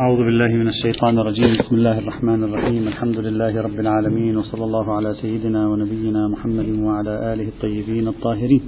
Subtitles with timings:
[0.00, 1.56] أعوذ بالله من الشيطان الرجيم.
[1.60, 2.88] بسم الله الرحمن الرحيم.
[2.88, 8.62] الحمد لله رب العالمين وصلى الله على سيدنا ونبينا محمد وعلى آله الطيبين الطاهرين.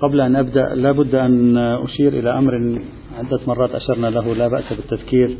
[0.00, 2.78] قبل أن أبدأ لا بد أن أشير إلى أمر
[3.18, 5.36] عدة مرات أشرنا له لا بأس بالتذكير.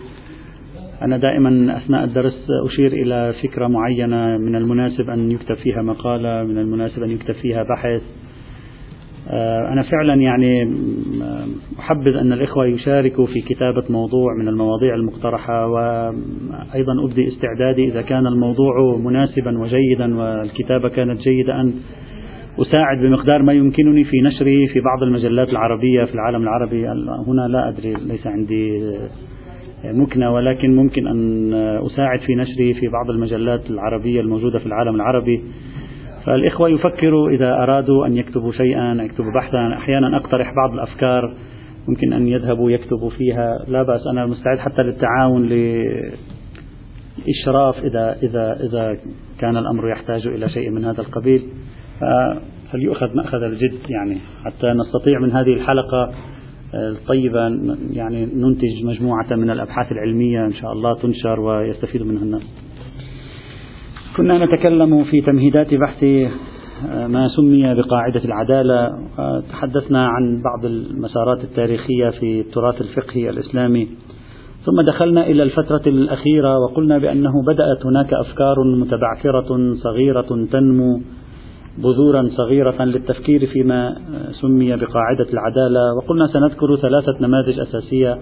[1.02, 4.38] أنا دائما أثناء الدرس أشير إلى فكرة معينة.
[4.38, 8.02] من المناسب أن يكتب فيها مقالة من المناسب أن يكتب فيها بحث.
[9.72, 10.74] أنا فعلا يعني
[11.78, 18.26] أحبذ أن الإخوة يشاركوا في كتابة موضوع من المواضيع المقترحة وأيضا أبدي استعدادي إذا كان
[18.26, 21.74] الموضوع مناسبا وجيدا والكتابة كانت جيدة أن
[22.58, 26.88] أساعد بمقدار ما يمكنني في نشره في بعض المجلات العربية في العالم العربي.
[27.26, 28.90] هنا لا أدري ليس عندي
[29.84, 31.52] مكنة ولكن ممكن أن
[31.86, 35.42] أساعد في نشره في بعض المجلات العربية الموجودة في العالم العربي.
[36.24, 39.74] فالإخوة يفكروا إذا أرادوا أن يكتبوا شيئا يكتبوا بحثا.
[39.74, 41.34] أحيانا أقترح بعض الأفكار
[41.88, 43.58] ممكن أن يذهبوا يكتبوا فيها.
[43.68, 45.48] لا بأس أنا مستعد حتى للتعاون
[47.18, 48.96] لإشراف إذا إذا إذا
[49.38, 51.42] كان الأمر يحتاج إلى شيء من هذا القبيل.
[52.72, 54.16] فليؤخذ مأخذ الجد يعني.
[54.44, 56.12] حتى نستطيع من هذه الحلقة
[56.74, 57.40] الطيبة
[57.92, 62.63] يعني ننتج مجموعة من الأبحاث العلمية إن شاء الله تنشر ويستفيد منها الناس.
[64.16, 68.90] كنا نتكلم في تمهيدات بحث آه، ما سمي بقاعدة العدالة.
[69.50, 73.88] تحدثنا عن بعض المسارات التاريخية في التراث الفقهي الإسلامي.
[74.64, 81.00] ثم دخلنا إلى الفترة الأخيرة وقلنا بأنه بدأت هناك أفكار متبعثرة صغيرة تنمو
[81.78, 83.96] بذورا صغيرة للتفكير فيما
[84.40, 85.94] سمي بقاعدة العدالة.
[85.96, 88.18] وقلنا سنذكر ثلاثة نماذج أساسية.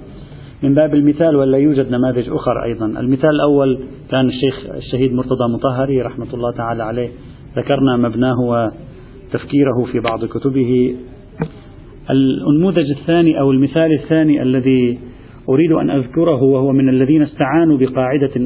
[0.63, 2.87] من باب المثال ولا يوجد نماذج أخرى أيضا.
[2.87, 3.79] المثال الأول
[4.11, 7.09] كان الشيخ الشهيد مرتضى مطهري رحمة الله تعالى عليه.
[7.57, 10.97] ذكرنا مبناه وتفكيره في بعض كتبه.
[12.51, 14.99] النموذج الثاني أو المثال الثاني الذي
[15.49, 18.41] أريد أن أذكره وهو من الذين استعانوا بقاعدة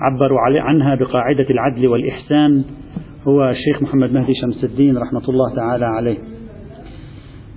[0.00, 2.64] عبروا عنها بقاعدة العدل والإحسان
[3.28, 6.16] هو الشيخ محمد مهدي شمس الدين رحمة الله تعالى عليه.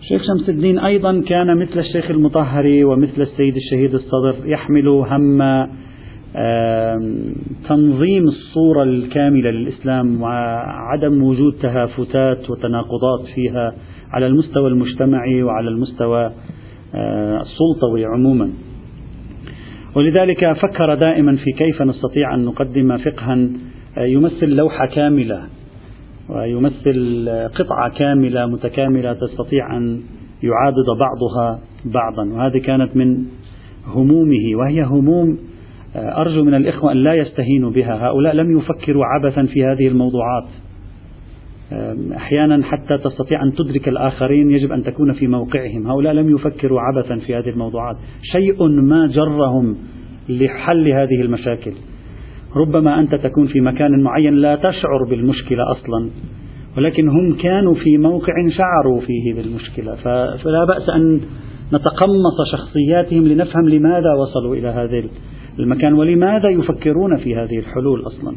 [0.09, 5.41] الشيخ شمس الدين أيضا كان مثل الشيخ المطهري ومثل السيد الشهيد الصدر يحمل هم
[7.67, 13.73] تنظيم الصورة الكاملة للإسلام وعدم وجود تهافتات وتناقضات فيها
[14.11, 16.31] على المستوى المجتمعي وعلى المستوى
[16.95, 18.49] آه، السلطوي عموما.
[19.95, 23.49] ولذلك فكر دائما في كيف نستطيع أن نقدم فقها
[23.97, 25.58] آه، يمثل لوحة كاملة
[26.29, 30.01] ويمثل قطعة كاملة متكاملة تستطيع أن
[30.43, 32.33] يعاضد بعضها بعضا.
[32.33, 33.25] وهذه كانت من
[33.87, 35.37] همومه وهي هموم
[35.95, 38.07] آه، أرجو من الإخوة أن لا يستهينوا بها.
[38.07, 40.47] هؤلاء لم يفكروا عبثا في هذه الموضوعات.
[42.15, 45.87] أحيانا حتى تستطيع أن تدرك الآخرين يجب أن تكون في موقعهم.
[45.87, 47.95] هؤلاء لم يفكروا عبثا في هذه الموضوعات.
[48.21, 49.77] شيء ما جرهم
[50.29, 51.71] لحل هذه المشاكل.
[52.55, 56.09] ربما أنت تكون في مكان معين لا تشعر بالمشكلة أصلا.
[56.77, 59.95] ولكن هم كانوا في موقع شعروا فيه بالمشكلة.
[60.43, 61.21] فلا بأس أن
[61.73, 65.03] نتقمص شخصياتهم لنفهم لماذا وصلوا إلى هذا
[65.59, 68.35] المكان ولماذا يفكرون في هذه الحلول أصلا.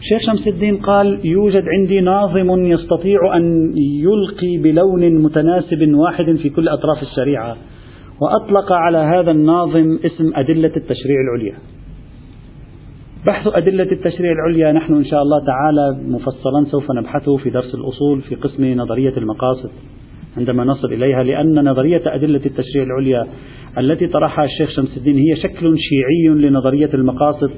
[0.00, 6.68] شيخ شمس الدين قال يوجد عندي ناظم يستطيع أن يلقي بلون متناسب واحد في كل
[6.68, 7.56] أطراف الشريعة
[8.20, 11.54] وأطلق على هذا الناظم اسم أدلة التشريع العليا.
[13.26, 14.72] بحث أدلة التشريع العليا.
[14.72, 19.70] نحن إن شاء الله تعالى مفصلا سوف نبحثه في درس الأصول في قسم نظرية المقاصد
[20.36, 23.26] عندما نصل إليها لأن نظرية أدلة التشريع العليا
[23.78, 27.50] التي طرحها الشيخ شمس الدين هي شكل شيعي لنظرية المقاصد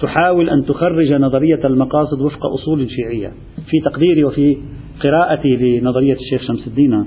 [0.00, 3.32] تحاول أن تخرج نظرية المقاصد وفق أصول شيعية.
[3.70, 4.56] في تقديري وفي
[5.02, 7.04] قراءتي لنظرية الشيخ شمس الدين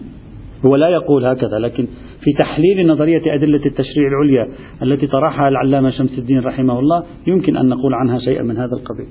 [0.65, 1.87] هو لا يقول هكذا لكن
[2.21, 4.47] في تحليل نظرية أدلة التشريع العليا
[4.83, 9.07] التي طرحها العلامة شمس الدين رحمه الله يمكن أن نقول عنها شيئا من هذا القبيل.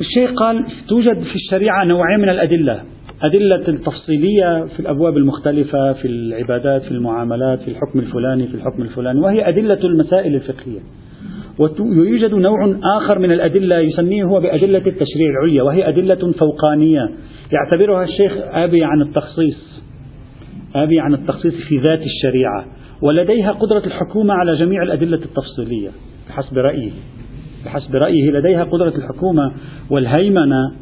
[0.00, 2.80] الشيخ قال توجد في الشريعة نوعين من الأدلة
[3.22, 9.20] أدلة التفصيلية في الأبواب المختلفة في العبادات في المعاملات في الحكم الفلاني في الحكم الفلاني
[9.20, 10.80] وهي أدلة المسائل الفقهية.
[11.58, 17.08] ويوجد نوع آخر من الأدلة يسميه هو بأدلة التشريع العليا وهي أدلة فوقانية
[17.52, 19.71] يعتبرها الشيخ أبي عن التخصيص.
[20.74, 22.64] أبي عن التخصيص في ذات الشريعة
[23.02, 25.90] ولديها قدرة الحكومة على جميع الأدلة التفصيلية
[26.28, 26.90] بحسب رأيه
[27.64, 29.52] بحسب رأيه لديها قدرة الحكومة
[29.90, 30.72] والهيمنة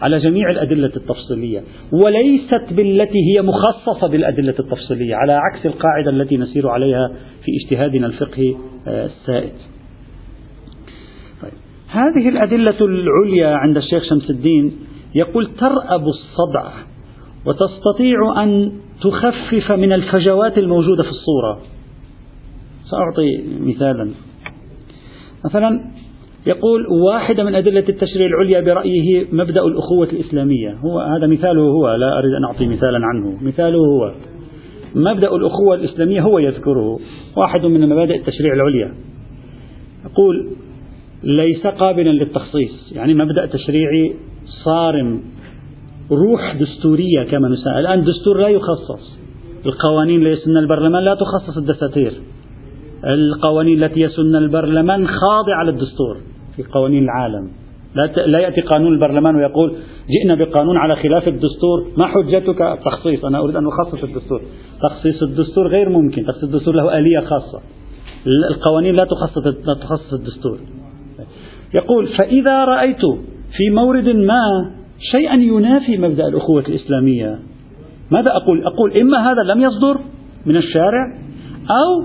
[0.00, 1.62] على جميع الأدلة التفصيلية
[1.92, 7.08] وليست بالتي هي مخصصة بالأدلة التفصيلية على عكس القاعدة التي نسير عليها
[7.44, 8.54] في اجتهادنا الفقهي
[8.88, 9.52] آه، السائد
[11.42, 11.52] طيب.
[11.88, 14.72] هذه الأدلة العليا عند الشيخ شمس الدين
[15.14, 16.70] يقول ترأب الصدع
[17.46, 21.60] وتستطيع أن تخفف من الفجوات الموجودة في الصورة.
[22.90, 24.10] سأعطي مثالا.
[25.44, 25.80] مثلا
[26.46, 30.72] يقول واحدة من أدلة التشريع العليا برأيه مبدأ الأخوة الإسلامية.
[30.72, 33.38] هو هذا مثاله هو لا أريد أن أعطي مثالا عنه.
[33.42, 34.12] مثاله هو
[34.94, 36.98] مبدأ الأخوة الإسلامية هو يذكره
[37.36, 38.94] واحد من مبادئ التشريع العليا.
[40.04, 40.50] يقول
[41.22, 44.14] ليس قابلا للتخصيص يعني مبدأ تشريعي
[44.64, 45.22] صارم.
[46.10, 49.20] روح دستورية كما نسمى الآن الدستور لا يخصص.
[49.66, 52.12] القوانين التي يسن البرلمان لا تخصص الدساتير
[53.04, 56.16] القوانين التي يسن البرلمان خاضعة للدستور
[56.56, 57.48] في قوانين العالم.
[57.94, 59.72] لا, لا يأتي قانون البرلمان ويقول
[60.10, 64.42] جئنا بقانون على خلاف الدستور ما حجتك؟ التخصيص أنا أريد أن أخصص الدستور.
[64.82, 66.24] تخصيص الدستور غير ممكن.
[66.26, 67.60] تخصيص الدستور له آلية خاصة.
[68.50, 70.58] القوانين لا تخصص لا تخصص الدستور.
[71.74, 73.00] يقول فإذا رأيت
[73.56, 77.38] في مورد ما شيئا ينافي مبدأ الأخوة الإسلامية
[78.10, 80.00] ماذا أقول؟ أقول إما هذا لم يصدر
[80.46, 81.14] من الشارع
[81.70, 82.04] أو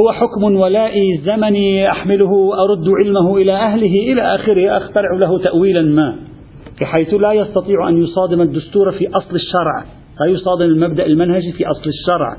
[0.00, 6.16] هو حكم ولائي زمني أحمله أرد علمه إلى أهله إلى آخره أخترع له تأويلا ما
[6.80, 9.84] بحيث لا يستطيع أن يصادم الدستور في أصل الشرع
[10.20, 12.36] لا يصادم المبدأ المنهجي في أصل الشرع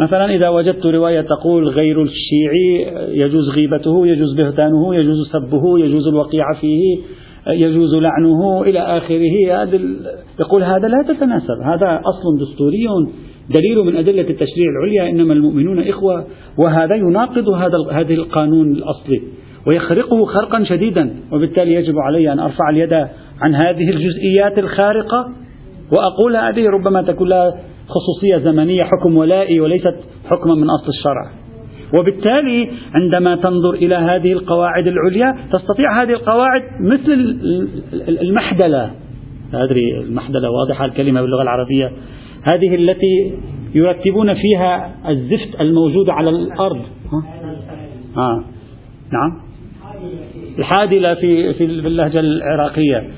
[0.00, 6.44] مثلا إذا وجدت رواية تقول غير الشيعي يجوز غيبته يجوز بهتانه يجوز سبه يجوز الوقيع
[6.60, 6.98] فيه
[7.48, 9.62] يجوز لعنه إلى آخره.
[9.62, 9.80] هذا
[10.40, 11.60] يقول هذا لا تتناسب.
[11.64, 12.86] هذا أصل دستوري.
[13.50, 16.24] دليل من أدلة التشريع العليا إنما المؤمنون إخوة
[16.64, 19.22] وهذا يناقض هذا هذه القانون الأصلي
[19.66, 22.92] ويخرقه خرقا شديدا وبالتالي يجب علي أن أرفع اليد
[23.40, 25.28] عن هذه الجزئيات الخارقة
[25.92, 27.54] وأقول هذه ربما تكون لها
[27.88, 29.94] خصوصية زمنية حكم ولائي وليست
[30.24, 31.43] حكما من أصل الشرع.
[31.98, 37.38] وبالتالي عندما تنظر إلى هذه القواعد العليا تستطيع هذه القواعد مثل
[38.08, 38.90] المحدلة.
[39.54, 41.92] أدري المحدلة واضحة الكلمة باللغة العربية.
[42.52, 43.34] هذه التي
[43.74, 46.80] يرتبون فيها الزفت الموجود على الأرض.
[47.12, 47.22] ها؟
[48.16, 48.44] آه.
[49.12, 49.40] نعم.
[50.58, 53.10] الحادلة في في اللهجة العراقية.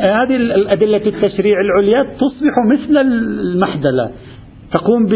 [0.00, 4.10] هذه الأدلة التشريع العليا تصبح مثل المحدلة.
[4.72, 5.06] تقوم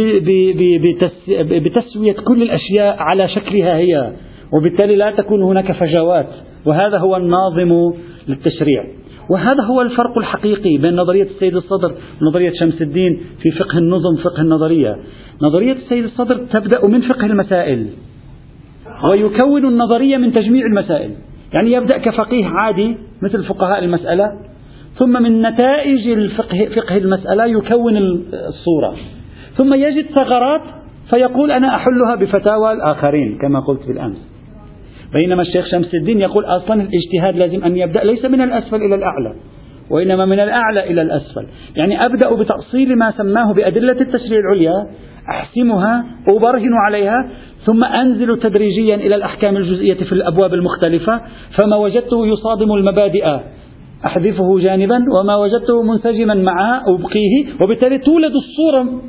[1.39, 4.13] بتسوية كل الأشياء على شكلها هي
[4.53, 6.29] وبالتالي لا تكون هناك فجوات
[6.67, 7.93] وهذا هو الناظم
[8.29, 8.85] للتشريع.
[9.31, 14.41] وهذا هو الفرق الحقيقي بين نظرية السيد الصدر ونظرية شمس الدين في فقه النظم فقه
[14.41, 14.97] النظرية.
[15.43, 17.87] نظرية السيد الصدر تبدأ من فقه المسائل
[19.11, 21.11] ويكون النظرية من تجميع المسائل.
[21.53, 24.25] يعني يبدأ كفقيه عادي مثل فقهاء المسألة
[24.99, 27.97] ثم من نتائج الفقه فقه المسألة يكون
[28.33, 28.97] الصورة.
[29.57, 30.63] ثم يجد ثغرات
[31.11, 34.35] فيقول أنا أحلها بفتاوى الآخرين كما قلت بالأمس
[35.13, 39.35] بينما الشيخ شمس الدين يقول أصلا الاجتهاد لازم أن يبدأ ليس من الأسفل إلى الأعلى
[39.91, 41.47] وإنما من الأعلى إلى الأسفل.
[41.77, 44.87] يعني أبدأ بتأصيل ما سماه بأدلة التشريع العليا
[45.29, 47.29] أحسمها أبرهن عليها
[47.65, 51.21] ثم أنزل تدريجيا إلى الأحكام الجزئية في الأبواب المختلفة
[51.59, 53.25] فما وجدته يصادم المبادئ.
[54.07, 59.01] أحذفه جانبا وما وجدته منسجما معها أبقيه وبالتالي تولد الصورة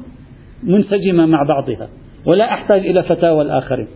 [0.66, 1.88] منسجمة مع بعضها
[2.26, 3.88] ولا أحتاج إلى فتاوى الآخرين.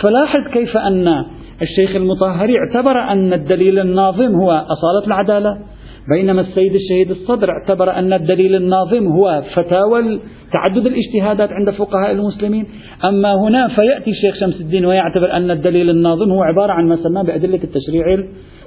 [0.00, 1.24] فلاحظ كيف أن
[1.62, 5.58] الشيخ المطهري اعتبر أن الدليل الناظم هو أصالة العدالة
[6.14, 10.20] بينما السيد الشهيد الصدر اعتبر أن الدليل الناظم هو فتاوى
[10.52, 12.66] تعدد الاجتهادات عند فقهاء المسلمين.
[13.04, 17.22] أما هنا فيأتي الشيخ شمس الدين ويعتبر أن الدليل الناظم هو عبارة عن ما سماه
[17.22, 18.24] بأدلة التشريع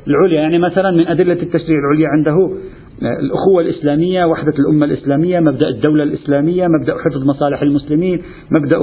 [0.07, 2.57] العليا يعني مثلا من أدلة التشريع العليا عنده
[3.01, 8.77] الأخوة الإسلامية وحدة الأمة الإسلامية مبدأ الدولة الإسلامية مبدأ حفظ مصالح المسلمين مبدأ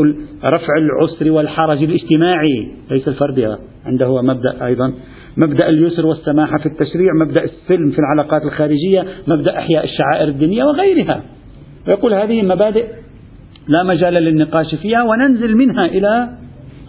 [0.45, 3.57] رفع العسر والحرج الاجتماعي ليس الفردي
[3.87, 4.93] عنده مبدأ أيضا.
[5.37, 11.23] مبدأ اليسر والسماحة في التشريع مبدأ السلم في العلاقات الخارجية مبدأ إحياء الشعائر الدينية وغيرها.
[11.89, 12.87] ويقول هذه مبادئ
[13.69, 16.29] لا مجال للنقاش فيها وننزل منها إلى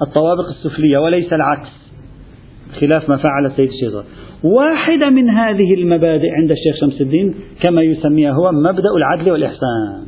[0.01, 1.78] الطوابق السفلية وليس العكس.
[2.79, 3.93] خلاف ما فعل السيد الشيخ
[4.43, 10.05] واحدة من هذه المبادئ عند الشيخ شمس الدين كما يسميها هو مبدأ العدل والإحسان.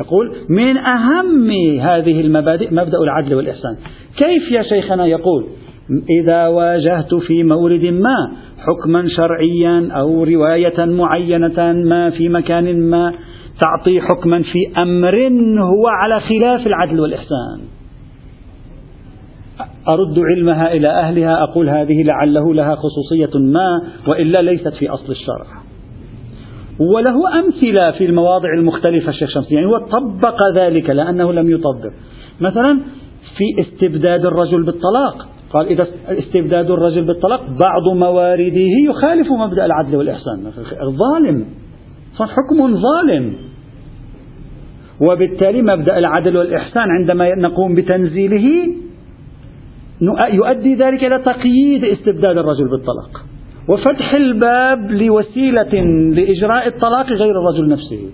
[0.00, 3.76] يقول من أهم هذه المبادئ مبدأ العدل والإحسان.
[4.16, 5.46] كيف يا شيخنا يقول
[6.10, 13.12] إذا واجهت في مورد ما حكما شرعيا أو رواية معينة ما في مكان ما
[13.60, 17.79] تعطي حكما في أمر هو على خلاف العدل والإحسان.
[19.88, 25.46] أرد علمها إلى أهلها أقول هذه لعله لها خصوصية ما وإلا ليست في أصل الشرع.
[26.78, 31.92] وله أمثلة في المواضع المختلفة الشيخ شمس يعني هو طبق ذلك لأنه لم يطبق.
[32.40, 32.80] مثلا
[33.36, 35.28] في استبداد الرجل بالطلاق.
[35.52, 40.52] قال إذا استبداد الرجل بالطلاق بعض موارده يخالف مبدأ العدل والإحسان.
[40.82, 41.44] ظالم.
[42.14, 43.34] حكم ظالم.
[45.10, 48.66] وبالتالي مبدأ العدل والإحسان عندما نقوم بتنزيله
[50.32, 53.24] يؤدي ذلك إلى تقييد استبداد الرجل بالطلاق.
[53.68, 58.10] وفتح الباب لوسيلة لإجراء الطلاق غير الرجل نفسه.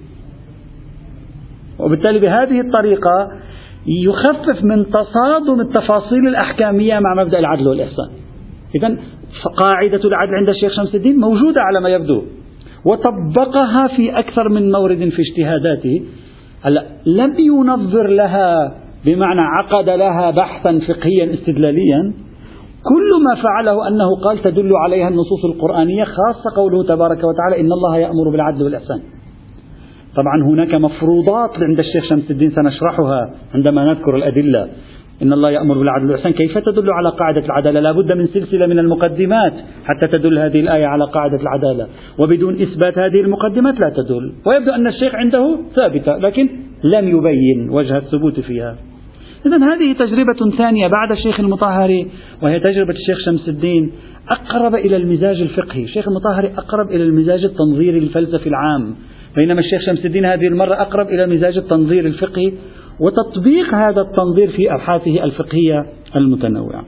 [1.78, 3.28] وبالتالي بهذه الطريقة
[3.87, 8.09] يخفف من تصادم التفاصيل الأحكامية مع مبدأ العدل والإحسان.
[8.75, 8.97] إذا
[9.57, 12.23] قاعدة العدل عند الشيخ شمس الدين موجودة على ما يبدو.
[12.85, 16.02] وطبقها في أكثر من مورد في اجتهاداته.
[16.62, 18.75] هلا لم ينظر لها
[19.06, 22.12] بمعنى عقد لها بحثا فقهيا استدلاليا.
[22.82, 27.98] كل ما فعله أنه قال تدل عليها النصوص القرآنية خاصة قوله تبارك وتعالى إن الله
[27.98, 29.00] يأمر بالعدل والإحسان.
[30.16, 34.68] طبعا هناك مفروضات عند الشيخ شمس الدين سنشرحها عندما نذكر الأدلة.
[35.22, 36.32] إن الله يأمر بالعدل والإحسان.
[36.32, 39.52] كيف تدل على قاعدة العدالة؟ لا بد من سلسلة من المقدمات
[39.84, 41.86] حتى تدل هذه الآية على قاعدة العدالة.
[42.22, 44.32] وبدون إثبات هذه المقدمات لا تدل.
[44.46, 46.48] ويبدو أن الشيخ عنده ثابتة لكن
[46.84, 48.76] لم يبين وجه الثبوت فيها.
[49.46, 52.10] إذا هذه تجربة ثانية بعد الشيخ المطهري
[52.42, 53.92] وهي تجربة الشيخ شمس الدين
[54.28, 55.84] أقرب إلى المزاج الفقهي.
[55.84, 58.94] الشيخ المطهري أقرب إلى المزاج التنظيري الفلسفي العام.
[59.36, 62.52] بينما الشيخ شمس الدين هذه المرة أقرب إلى مزاج التنظير الفقهي
[63.00, 65.86] وتطبيق هذا التنظير في أبحاثه الفقهية
[66.16, 66.84] المتنوعة.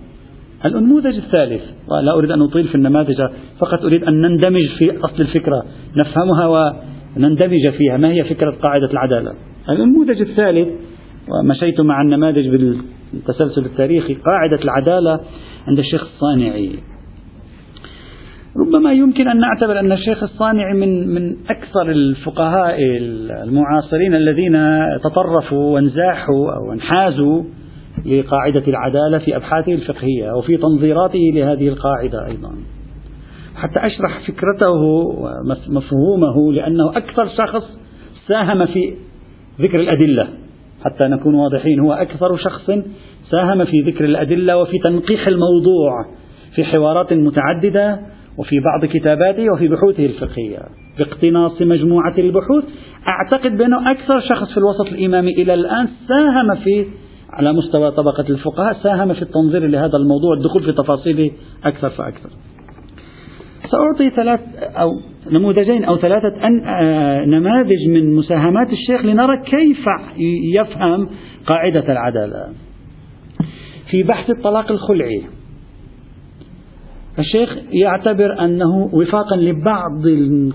[0.65, 3.17] النموذج الثالث ولا أريد أن أطيل في النماذج
[3.59, 5.65] فقط أريد أن نندمج في أصل الفكرة
[5.97, 6.73] نفهمها
[7.17, 7.97] ونندمج فيها.
[7.97, 9.35] ما هي فكرة قاعدة العدالة؟
[9.69, 10.69] النموذج الثالث
[11.31, 15.21] ومشيت مع النماذج بالتسلسل التاريخي قاعدة العدالة
[15.67, 16.71] عند الشيخ الصانعي.
[18.57, 24.59] ربما يمكن أن نعتبر أن الشيخ الصانعي من من أكثر الفقهاء المعاصرين الذين
[25.05, 27.43] تطرفوا وانزاحوا أو انحازوا
[28.07, 32.51] لقاعدة العدالة في أبحاثه الفقهية وفي تنظيراته لهذه القاعدة أيضا.
[33.55, 34.81] حتى أشرح فكرته
[35.69, 37.79] ومفهومه لأنه أكثر شخص
[38.27, 38.95] ساهم في
[39.61, 40.29] ذكر الأدلة.
[40.85, 41.81] حتى نكون واضحين.
[41.81, 42.71] هو أكثر شخص
[43.31, 45.93] ساهم في ذكر الأدلة وفي تنقيح الموضوع
[46.55, 48.01] في حوارات متعددة
[48.39, 50.59] وفي بعض كتاباته وفي بحوثه الفقهية.
[50.99, 52.65] باقتناص مجموعة البحوث
[53.09, 56.87] أعتقد بأنه أكثر شخص في الوسط الإمامي إلى الآن ساهم في
[57.31, 61.31] على مستوى طبقة الفقهاء ساهم في التنظير لهذا الموضوع الدخول في تفاصيله
[61.65, 62.31] أكثر فأكثر.
[63.71, 66.35] سأعطي ثلاث أو نموذجين أو ثلاثة
[66.67, 69.85] آه، نماذج من مساهمات الشيخ لنرى كيف
[70.55, 71.09] يفهم
[71.47, 72.49] قاعدة العدالة.
[73.91, 75.23] في بحث الطلاق الخلعي
[77.19, 80.03] الشيخ يعتبر أنه وفاقا لبعض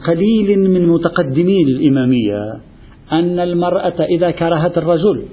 [0.07, 2.59] قليل من متقدمي الإمامية
[3.11, 5.25] أن المرأة إذا كرهت الرجل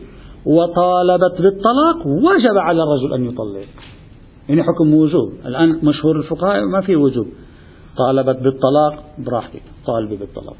[0.47, 3.69] وطالبت بالطلاق وجب على الرجل أن يطلق.
[4.49, 5.33] يعني حكم وجوب.
[5.47, 7.27] الآن مشهور الفقهاء ما في وجوب.
[7.97, 10.57] طالبت بالطلاق براحتك طالبي بالطلاق.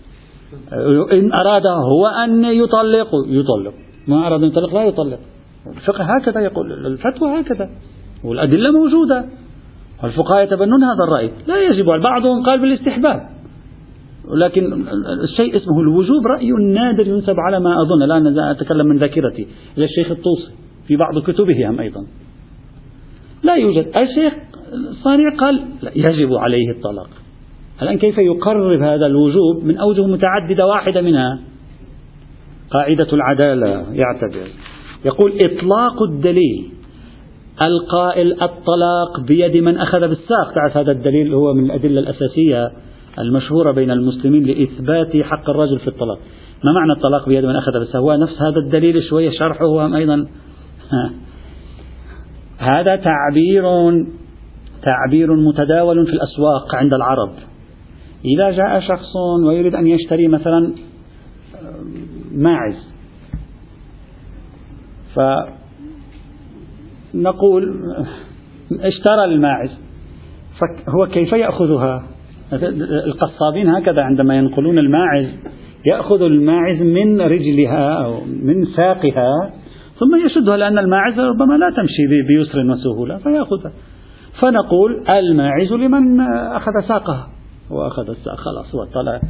[1.13, 3.75] إن أراد هو أن يطلق يطلق.
[4.09, 5.19] ما أراد أن يطلق لا يطلق.
[5.67, 7.71] الفقه هكذا يقول الفتوى هكذا.
[8.25, 9.25] والأدلة موجودة.
[10.03, 11.31] والفقهاء يتبنون هذا الرأي.
[11.47, 13.29] لا يجب بعضهم قال بالاستحباب.
[14.29, 14.85] ولكن
[15.25, 18.03] الشيء اسمه الوجوب رأي نادر ينسب على ما أظن.
[18.03, 19.47] الآن أتكلم من ذاكرتي.
[19.79, 20.53] إلى الشيخ الطوسي
[20.87, 22.01] في بعض كتبه هم أيضا.
[23.43, 23.87] لا يوجد.
[24.01, 24.33] الشيخ
[24.73, 25.61] الصانع قال
[25.95, 27.09] يجب عليه الطلاق.
[27.83, 31.41] الآن كيف يقرب هذا الوجوب من أوجه متعددة واحدة منها؟
[32.71, 34.47] قاعدة العدالة يعتبر.
[35.05, 36.71] يقول إطلاق الدليل.
[37.63, 40.55] القائل الطلاق بيد من أخذ بالساق.
[40.55, 42.71] تعرف هذا الدليل هو من الأدلة الأساسية
[43.19, 46.19] المشهورة بين المسلمين لإثبات حق الرجل في الطلاق.
[46.65, 50.27] ما معنى الطلاق بيد من أخذ بالساق؟ هو نفس هذا الدليل شوية شرحه هو أيضا
[52.75, 53.65] هذا تعبير
[54.83, 57.33] تعبير متداول في الأسواق عند العرب.
[58.25, 60.75] إذا جاء شخص ويريد أن يشتري مثلا
[62.33, 62.93] ماعز.
[67.15, 67.63] فنقول
[68.81, 69.71] اشترى الماعز.
[70.61, 72.07] فهو كيف يأخذها؟
[73.07, 75.27] القصابين هكذا عندما ينقلون الماعز
[75.87, 79.53] يأخذ الماعز من رجلها أو من ساقها
[79.99, 83.73] ثم يشدها لأن الماعز ربما لا تمشي بيسر وسهولة فيأخذها.
[84.39, 87.27] فنقول الماعز لمن أخذ ساقها
[87.71, 89.21] وأخذ الساق خلاص هو طلع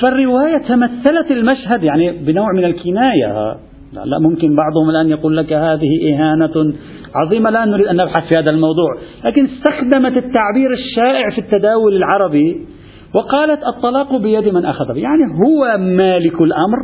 [0.00, 3.56] فالرواية تمثلت المشهد يعني بنوع من الكناية.
[3.92, 6.74] لا ممكن بعضهم الآن يقول لك هذه إهانة
[7.14, 8.96] عظيمة لا نريد أن نبحث في هذا الموضوع.
[9.24, 12.66] لكن استخدمت التعبير الشائع في التداول العربي
[13.14, 16.78] وقالت الطلاق بيد من أخذ يعني هو مالك الأمر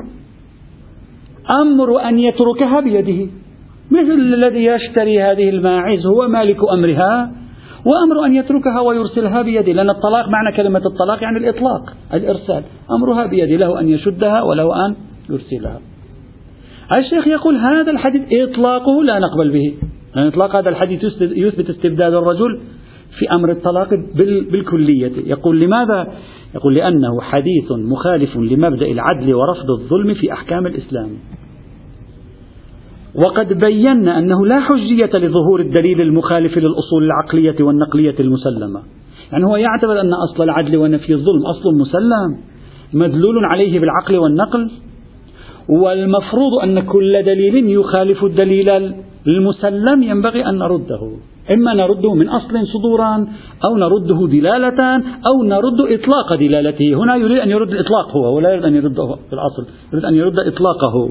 [1.50, 3.30] أمر أن يتركها بيده.
[3.90, 7.41] مثل الذي يشتري هذه الماعز هو مالك أمرها.
[7.84, 12.62] وأمر أن يتركها ويرسلها بيده لأن الطلاق معنى كلمة الطلاق يعني الإطلاق الإرسال.
[12.90, 14.94] أمرها بيده له أن يشدها وله أن
[15.30, 15.80] يرسلها.
[16.92, 19.74] الشيخ يقول هذا الحديث إطلاقه لا نقبل به.
[20.16, 22.60] لأن إطلاق هذا الحديث يثبت استبداد الرجل
[23.18, 23.88] في أمر الطلاق
[24.50, 25.12] بالكلية.
[25.26, 26.12] يقول لماذا؟
[26.54, 31.08] يقول لأنه حديث مخالف لمبدأ العدل ورفض الظلم في أحكام الإسلام.
[33.14, 38.80] وقد بينا أنه لا حجية لظهور الدليل المخالف للأصول العقلية والنقلية المسلمة.
[39.32, 42.36] يعني هو يعتبر أن أصل العدل ونفي الظلم أصل مسلم
[42.92, 44.70] مدلول عليه بالعقل والنقل
[45.68, 48.94] والمفروض أن كل دليل يخالف الدليل
[49.26, 50.02] المسلم.
[50.02, 51.10] ينبغي أن نرده.
[51.50, 53.26] إما نرده من أصل صدورا
[53.66, 56.94] أو نرده دلالة أو نرد إطلاق دلالته.
[56.94, 60.40] هنا يريد أن يرد الإطلاق هو ولا يريد أن يرده في الأصل يريد أن يرد
[60.40, 61.08] إطلاقه.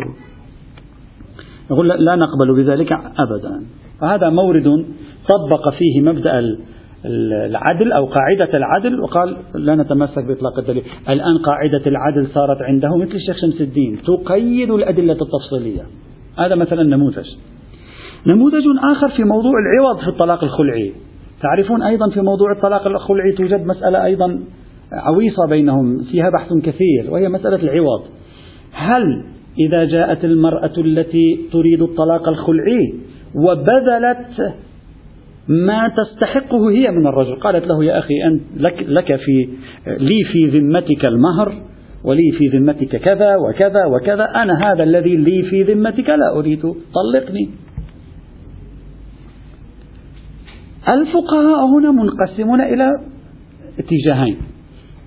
[1.72, 3.64] يقول لا نقبل بذلك أبدا.
[4.02, 4.86] فهذا مورد
[5.30, 6.58] طبق فيه مبدأ
[7.06, 10.84] العدل أو قاعدة العدل وقال لا نتمسك بإطلاق الدليل.
[11.10, 15.82] الآن قاعدة العدل صارت عنده مثل الشيخ شمس الدين تقيد الأدلة التفصيلية.
[16.38, 17.26] هذا مثلا نموذج.
[18.28, 20.94] نموذج آخر في موضوع العوض في الطلاق الخلعي.
[21.42, 24.40] تعرفون أيضا في موضوع الطلاق الخلعي توجد مسألة أيضا
[24.92, 28.02] عويصة بينهم فيها بحث كثير وهي مسألة العوض.
[28.74, 29.26] هل
[29.60, 32.94] إذا جاءت المرأة التي تريد الطلاق الخلعي
[33.36, 34.54] وبذلت
[35.48, 37.36] ما تستحقه هي من الرجل.
[37.36, 39.50] قالت له يا أخي أنت لك, لك في
[39.88, 41.62] لي في ذمتك المهر
[42.04, 44.24] ولي في ذمتك كذا وكذا وكذا.
[44.24, 46.62] أنا هذا الذي لي في ذمتك لا أريد
[46.94, 47.50] طلقني.
[50.90, 52.88] الفقهاء هنا منقسمون إلى
[53.80, 54.38] اتجاهين.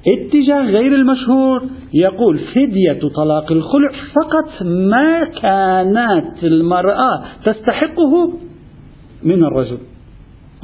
[0.06, 1.62] اتجاه غير المشهور
[1.94, 8.32] يقول فدية طلاق الخلع فقط ما كانت المرأة تستحقه
[9.22, 9.78] من الرجل.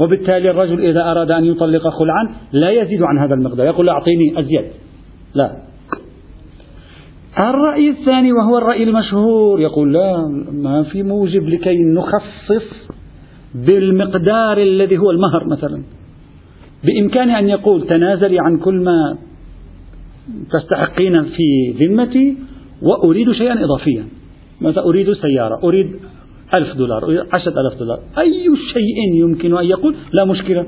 [0.01, 3.67] وبالتالي الرجل إذا أراد أن يطلق خلعا لا يزيد عن هذا المقدار.
[3.67, 4.65] يقول أعطيني أزيد.
[5.35, 5.57] لا.
[7.39, 10.17] الرأي الثاني وهو الرأي المشهور يقول لا
[10.53, 12.91] ما في موجب لكي نخصص
[13.55, 15.83] بالمقدار الذي هو المهر مثلا.
[16.85, 19.19] بإمكانه أن يقول تنازلي عن كل ما
[20.53, 22.37] تستحقين في ذمتي
[22.83, 24.05] وأريد شيئا إضافيا.
[24.61, 25.91] مثلا أريد سيارة أريد
[26.55, 27.99] ألف دولار أريد عشرة ألف دولار.
[28.19, 30.67] أي شيء يمكن أن يقول لا مشكلة.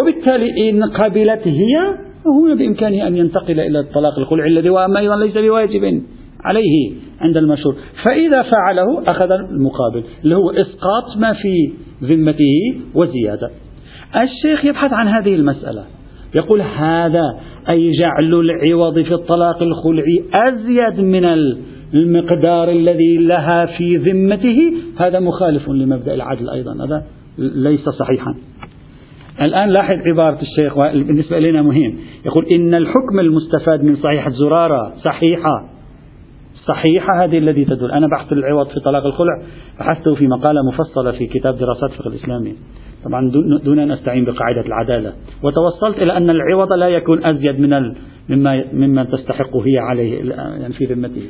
[0.00, 1.94] وبالتالي إن قبلت هي
[2.26, 6.02] هو بإمكانه أن ينتقل إلى الطلاق الخلع الذي هو أيضا ليس بواجب
[6.44, 13.50] عليه عند المشهور فإذا فعله أخذ المقابل اللي هو إسقاط ما في ذمته وزيادة.
[14.22, 15.84] الشيخ يبحث عن هذه المسألة.
[16.34, 17.22] يقول هذا
[17.68, 21.24] أي جعل العوض في الطلاق الخلعي أزيد من
[21.94, 24.72] المقدار الذي لها في ذمته.
[24.98, 27.02] هذا مخالف لمبدأ العدل أيضا هذا
[27.38, 28.34] ليس صحيحا.
[29.42, 31.96] الآن لاحظ عبارة الشيخ بالنسبة إلينا مهم.
[32.26, 35.77] يقول إن الحكم المستفاد من صحيحة زرارة صحيحة.
[36.68, 37.90] صحيحة هذه التي تدل.
[37.90, 39.42] أنا بحث العوض في طلاق الخلع
[39.78, 42.54] بحثته في مقالة مفصلة في كتاب دراسات الفقه الإسلامي.
[43.04, 43.30] طبعا
[43.64, 45.12] دون أن أستعين بقاعدة العدالة.
[45.42, 47.94] وتوصلت إلى أن العوض لا يكون أزيد من
[48.28, 51.22] مما مما تستحق هي عليه يعني في ذمته.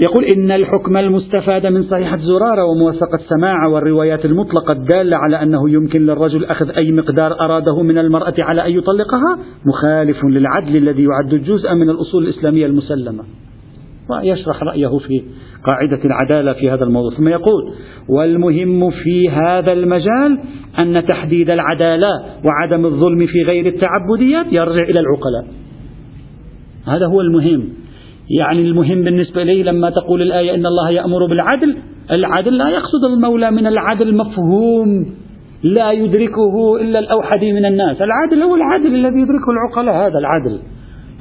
[0.00, 6.06] يقول إن الحكم المستفاد من صحيحة زرارة وموثقة سماع والروايات المطلقة الدالة على أنه يمكن
[6.06, 11.74] للرجل أخذ أي مقدار أراده من المرأة على أن يطلقها مخالف للعدل الذي يعد جزءا
[11.74, 13.24] من الأصول الإسلامية المسلمة.
[14.10, 15.22] ويشرح رأيه في
[15.64, 17.10] قاعدة العدالة في هذا الموضوع.
[17.16, 17.72] ثم يقول
[18.08, 20.38] والمهم في هذا المجال
[20.78, 25.46] أن تحديد العدالة وعدم الظلم في غير التعبديات يرجع إلى العقلاء.
[26.86, 27.68] هذا هو المهم.
[28.30, 31.76] يعني المهم بالنسبة لي لما تقول الآية إن الله يأمر بالعدل
[32.10, 35.06] العدل لا يقصد المولى من العدل مفهوم
[35.62, 37.96] لا يدركه إلا الأوحد من الناس.
[38.02, 40.58] العدل هو العدل الذي يدركه العقلاء هذا العدل.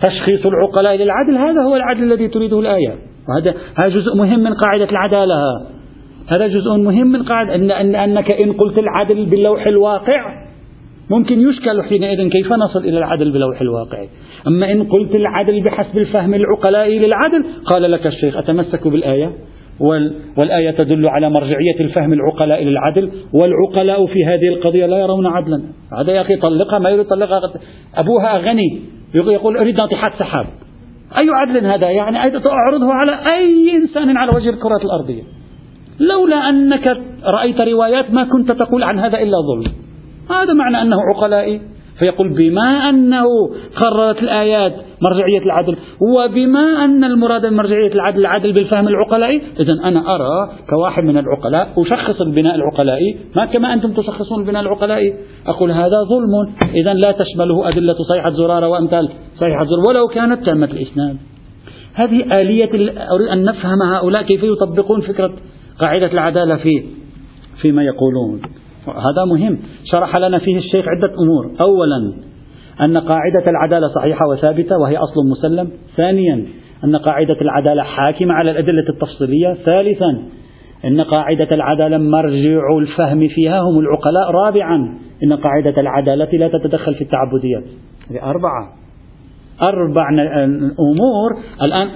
[0.03, 2.95] تشخيص العقلاء للعدل هذا هو العدل الذي تريده الآية.
[3.29, 5.35] وهذا هذا جزء مهم من قاعدة العدالة.
[6.27, 10.43] هذا جزء مهم من قاعدة إن, إن أنك إن قلت العدل باللوح الواقع
[11.09, 14.05] ممكن يشكل حينئذ كيف نصل إلى العدل بلوح الواقع.
[14.47, 19.31] أما إن قلت العدل بحسب الفهم العقلاء للعدل قال لك الشيخ أتمسك بالآية؟
[20.37, 25.63] والآية تدل على مرجعية الفهم العقلاء للعدل والعقلاء في هذه القضية لا يرون عدلا.
[25.99, 27.41] هذا يا أخي طلقها ما يريد طلقها.
[27.95, 28.81] أبوها غني
[29.13, 30.45] يقول أريد ناطحات سحاب.
[31.19, 35.23] أي عدل هذا؟ يعني أعرضه على أي إنسان على وجه الكرة الأرضية.
[35.99, 39.73] لولا أنك رأيت روايات ما كنت تقول عن هذا إلا ظلم.
[40.29, 41.61] هذا معنى أنه عقلائي.
[42.03, 43.25] فيقول بما أنه
[43.81, 45.77] قررت الآيات مرجعية العدل
[46.15, 51.73] وبما أن المراد من مرجعية العدل العدل بالفهم العقلائي إذا أنا أرى كواحد من العقلاء
[51.77, 55.13] أشخص البناء العقلائي ما كما أنتم تشخصون البناء العقلائي
[55.47, 60.65] أقول هذا ظلم إذا لا تشمله أدلة صيحة زرارة وأمثال صيحة زرارة ولو كانت تامة
[60.65, 61.17] الإسناد.
[61.93, 62.69] هذه آلية
[63.11, 65.33] أريد أن نفهم هؤلاء كيف يطبقون فكرة
[65.79, 66.83] قاعدة العدالة في
[67.61, 68.41] فيما يقولون.
[68.87, 69.59] هذا مهم.
[69.83, 71.51] شرح لنا فيه الشيخ عدة أمور.
[71.65, 72.13] أولا
[72.81, 75.69] أن قاعدة العدالة صحيحة وثابتة وهي أصل مسلم.
[75.97, 76.45] ثانيا
[76.83, 79.53] أن قاعدة العدالة حاكمة على الأدلة التفصيلية.
[79.53, 80.23] ثالثا
[80.85, 83.59] أن قاعدة العدالة مرجع الفهم فيها.
[83.59, 84.31] هم العقلاء.
[84.31, 87.63] رابعا أن قاعدة العدالة لا تتدخل في التعبديات.
[88.11, 88.73] هذه أربعة.
[89.61, 90.09] أربع
[90.79, 91.31] أمور.
[91.67, 91.89] الآن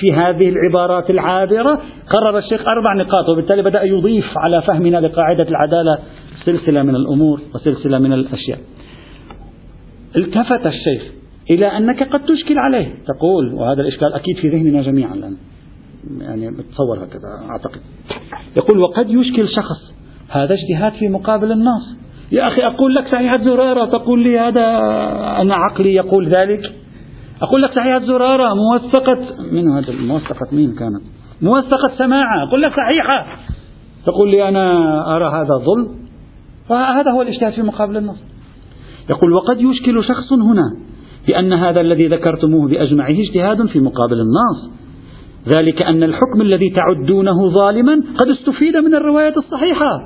[0.00, 5.98] في هذه العبارات العابرة قرر الشيخ أربع نقاط وبالتالي بدأ يضيف على فهمنا لقاعدة العدالة
[6.44, 8.58] سلسلة من الأمور وسلسلة من الأشياء.
[10.16, 11.02] التفت الشيخ
[11.50, 12.94] إلى أنك قد تشكل عليه.
[13.06, 15.36] تقول وهذا الإشكال أكيد في ذهننا جميعا الآن.
[16.20, 17.80] يعني بتصور هكذا أعتقد.
[18.56, 19.92] يقول وقد يشكل شخص.
[20.28, 21.96] هذا اجتهاد في مقابل النص
[22.32, 23.84] يا أخي أقول لك صحيحة زرارة.
[23.84, 24.66] تقول لي هذا
[25.40, 26.72] أنا عقلي يقول ذلك.
[27.42, 29.18] أقول لك صحيحة زرارة موثقة.
[29.52, 31.02] من هذا موثقة مين كانت؟
[31.42, 32.42] موثقة سماعة.
[32.48, 33.26] أقول لك صحيحة.
[34.06, 36.01] تقول لي أنا أرى هذا ظلم.
[36.72, 38.18] فهذا هو الاجتهاد في مقابل النص.
[39.10, 40.76] يقول وقد يشكل شخص هنا
[41.28, 44.70] بأن هذا الذي ذكرتموه بأجمعه اجتهاد في مقابل النص.
[45.56, 49.98] ذلك أن الحكم الذي تعدونه ظالما قد استفيد من الرواية الصحيحة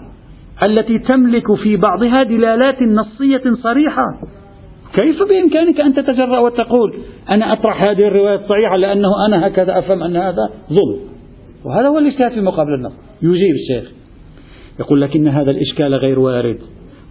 [0.66, 4.20] التي تملك في بعضها دلالات نصية صريحة.
[5.00, 6.94] كيف بإمكانك أن تتجرأ وتقول
[7.30, 11.00] أنا أطرح هذه الرواية الصحيحة لأنه أنا هكذا أفهم أن هذا ظلم؟
[11.64, 12.92] وهذا هو الاجتهاد في مقابل النص.
[13.22, 13.95] يجيب الشيخ.
[14.80, 16.58] يقول لكن هذا الإشكال غير وارد.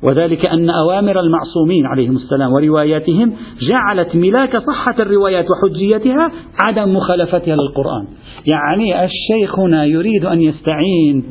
[0.04, 3.34] وذلك أن أوامر المعصومين عليهم السلام ورواياتهم
[3.70, 6.32] جعلت ملاك صحة الروايات وحجيتها
[6.64, 8.08] عدم مخالفتها للقرآن.
[8.52, 11.24] يعني الشيخ هنا يريد أن يستعين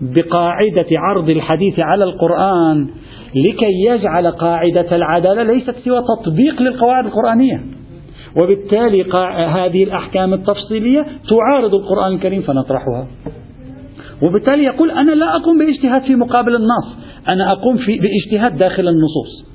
[0.00, 2.86] بقاعدة عرض الحديث على القرآن
[3.34, 7.60] لكي يجعل قاعدة العدالة ليست سوى تطبيق للقواعد القرآنية.
[8.42, 9.02] وبالتالي
[9.48, 13.06] هذه الأحكام التفصيلية تعارض القرآن الكريم فنطرحها.
[14.22, 16.96] وبالتالي يقول أنا لا أقوم باجتهاد في مقابل النص
[17.28, 19.50] أنا أقوم في باجتهاد داخل النصوص.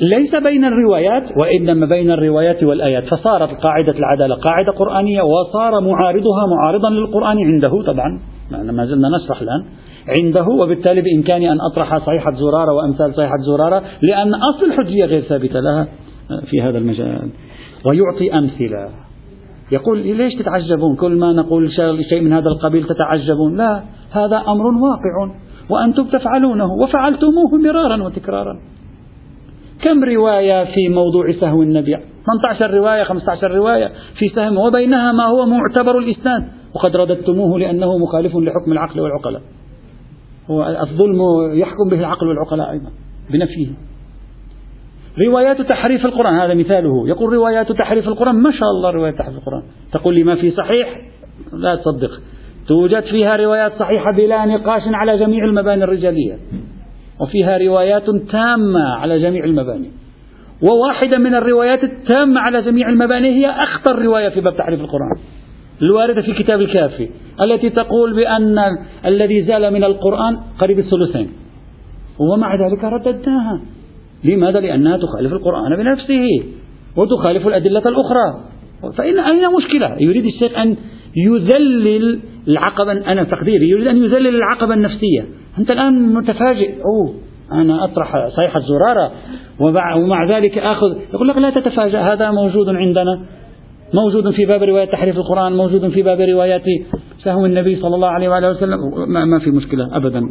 [0.00, 3.04] ليس بين الروايات وإنما بين الروايات والآيات.
[3.04, 9.64] فصارت قاعدة العدالة قاعدة قرآنية وصار معارضها معارضا للقرآن عنده طبعا ما زلنا نشرح الآن
[10.20, 15.60] عنده وبالتالي بإمكاني أن أطرح صيحة زرارة وأمثال صيحة زرارة لأن أصل الحجية غير ثابتة
[15.60, 15.88] لها
[16.50, 17.30] في هذا المجال.
[17.90, 18.88] ويعطي أمثلة.
[19.74, 21.70] يقول ليش تتعجبون؟ كل ما نقول
[22.10, 23.56] شيء من هذا القبيل تتعجبون.
[23.56, 25.34] لا هذا أمر واقع
[25.70, 28.60] وأنتم تفعلونه وفعلتموه مرارا وتكرارا.
[29.82, 35.46] كم رواية في موضوع سهو النبي؟ 18 رواية 15 رواية في سهم وبينها ما هو
[35.46, 36.44] معتبر الإسناد.
[36.74, 39.42] وقد رددتموه لأنه مخالف لحكم العقل والعقلاء.
[40.82, 41.18] الظلم
[41.52, 42.90] يحكم به العقل والعقلاء أيضا
[43.30, 43.68] بنفيه.
[45.18, 47.08] روايات تحريف القرآن هذا مثاله.
[47.08, 49.62] يقول روايات تحريف القرآن ما شاء الله روايات تحريف القرآن.
[49.92, 51.00] تقول لي ما في صحيح؟
[51.52, 52.10] لا تصدق.
[52.68, 56.38] توجد فيها روايات صحيحة بلا نقاش على جميع المباني الرجالية.
[57.20, 59.90] وفيها روايات تامة على جميع المباني.
[60.62, 65.18] وواحدة من الروايات التامة على جميع المباني هي أخطر رواية في باب تحريف القرآن.
[65.82, 67.08] الواردة في كتاب الكافي.
[67.40, 68.58] التي تقول بأن
[69.06, 71.30] الذي زال من القرآن قريب الثلثين.
[72.18, 73.60] ومع ذلك رددناها.
[74.24, 76.28] لماذا؟ لأنها تخالف القرآن بنفسه
[76.96, 78.40] وتخالف الأدلة الأخرى.
[78.96, 80.76] فإن أين مشكلة؟ يريد الشيخ أن
[81.16, 85.24] يذلل العقبة أنا تقديري يريد أن يذلل العقبة النفسية.
[85.58, 86.74] أنت الآن متفاجئ.
[86.74, 87.14] أوه
[87.52, 89.12] أنا أطرح صيحة زرارة
[89.60, 90.96] ومع ذلك آخذ.
[91.14, 93.20] يقول لك لا تتفاجأ هذا موجود عندنا.
[93.94, 96.62] موجود في باب رواية تحريف القرآن موجود في باب روايات
[97.24, 98.78] سهو النبي صلى الله عليه وآله وسلم.
[99.08, 100.30] ما في مشكلة أبدا.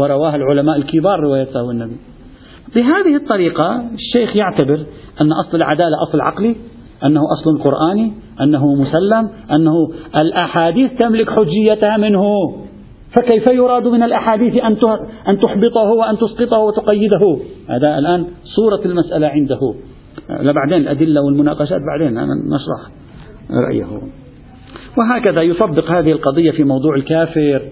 [0.00, 1.96] ورواها العلماء الكبار رواية سهو النبي.
[2.74, 4.86] بهذه الطريقة الشيخ يعتبر
[5.20, 6.56] أن أصل العدالة أصل عقلي
[7.04, 9.72] أنه أصل قرآني أنه مسلم أنه
[10.20, 12.24] الأحاديث تملك حجيتها منه.
[13.16, 14.64] فكيف يراد من الأحاديث
[15.28, 19.74] أن تحبطه وأن تسقطه وتقيده؟ هذا الآن صورة المسألة عنده.
[20.28, 22.90] لا بعدين الأدلة والمناقشات بعدين نشرح
[23.68, 24.02] رأيه.
[24.98, 27.62] وهكذا يطبق هذه القضية في موضوع الكافر.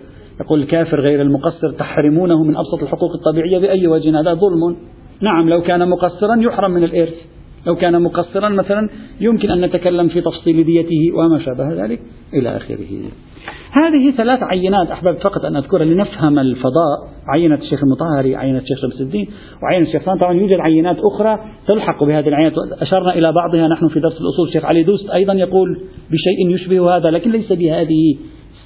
[0.44, 4.76] يقول الكافر غير المقصر تحرمونه من أبسط الحقوق الطبيعية بأي وجه؟ هذا ظلم.
[5.20, 7.14] نعم لو كان مقصرا يحرم من الإرث.
[7.66, 8.88] لو كان مقصرا مثلا
[9.20, 12.00] يمكن أن نتكلم في تفصيل ديته وما شابه ذلك
[12.35, 13.11] إلى آخره.
[13.72, 16.98] هذه ثلاث عينات أحببت فقط أن أذكرها لنفهم الفضاء.
[17.28, 19.28] عينة الشيخ المطهري عينة الشيخ شمس الدين
[19.62, 22.52] وعينة الشيخ طبعا يوجد عينات أخرى تلحق بهذه العينات.
[22.81, 24.48] أشرنا إلى بعضها نحن في درس الأصول.
[24.48, 28.16] الشيخ علي دوست أيضا يقول بشيء يشبه هذا لكن ليس بهذه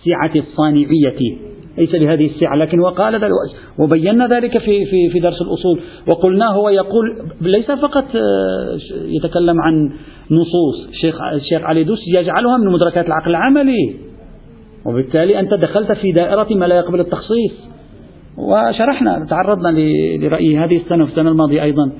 [0.06, 1.45] السعة الصانعية.
[1.78, 3.30] ليس بهذه السعة لكن وقال ذلك
[3.78, 9.90] وبينا ذلك في في في درس الأصول وقلنا هو يقول ليس فقط آه، يتكلم عن
[10.30, 13.94] نصوص الشيخ الشيخ علي دوس يجعلها من مدركات العقل العملي
[14.86, 17.52] وبالتالي أنت دخلت في دائرة ما لا يقبل التخصيص
[18.38, 19.68] وشرحنا تعرضنا
[20.18, 21.90] لرأي هذه السنة في السنة الماضية أيضا.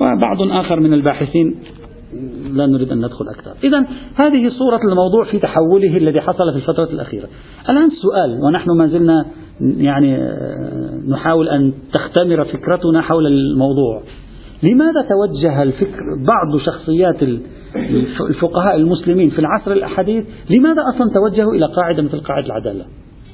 [0.00, 1.54] وبعض آخر من الباحثين
[2.54, 3.52] لا نريد أن ندخل أكثر.
[3.64, 3.78] إذا
[4.14, 7.28] هذه صورة الموضوع في تحوله الذي حصل في الفترة الأخيرة.
[7.68, 9.26] الآن السؤال ونحن ما زلنا
[9.60, 14.02] يعني آه، نحاول أن تختمر فكرتنا حول الموضوع.
[14.62, 17.22] لماذا توجه الفكر بعض شخصيات
[18.20, 22.84] الفقهاء المسلمين في العصر الحديث لماذا أصلا توجهوا إلى قاعدة مثل قاعدة العدالة؟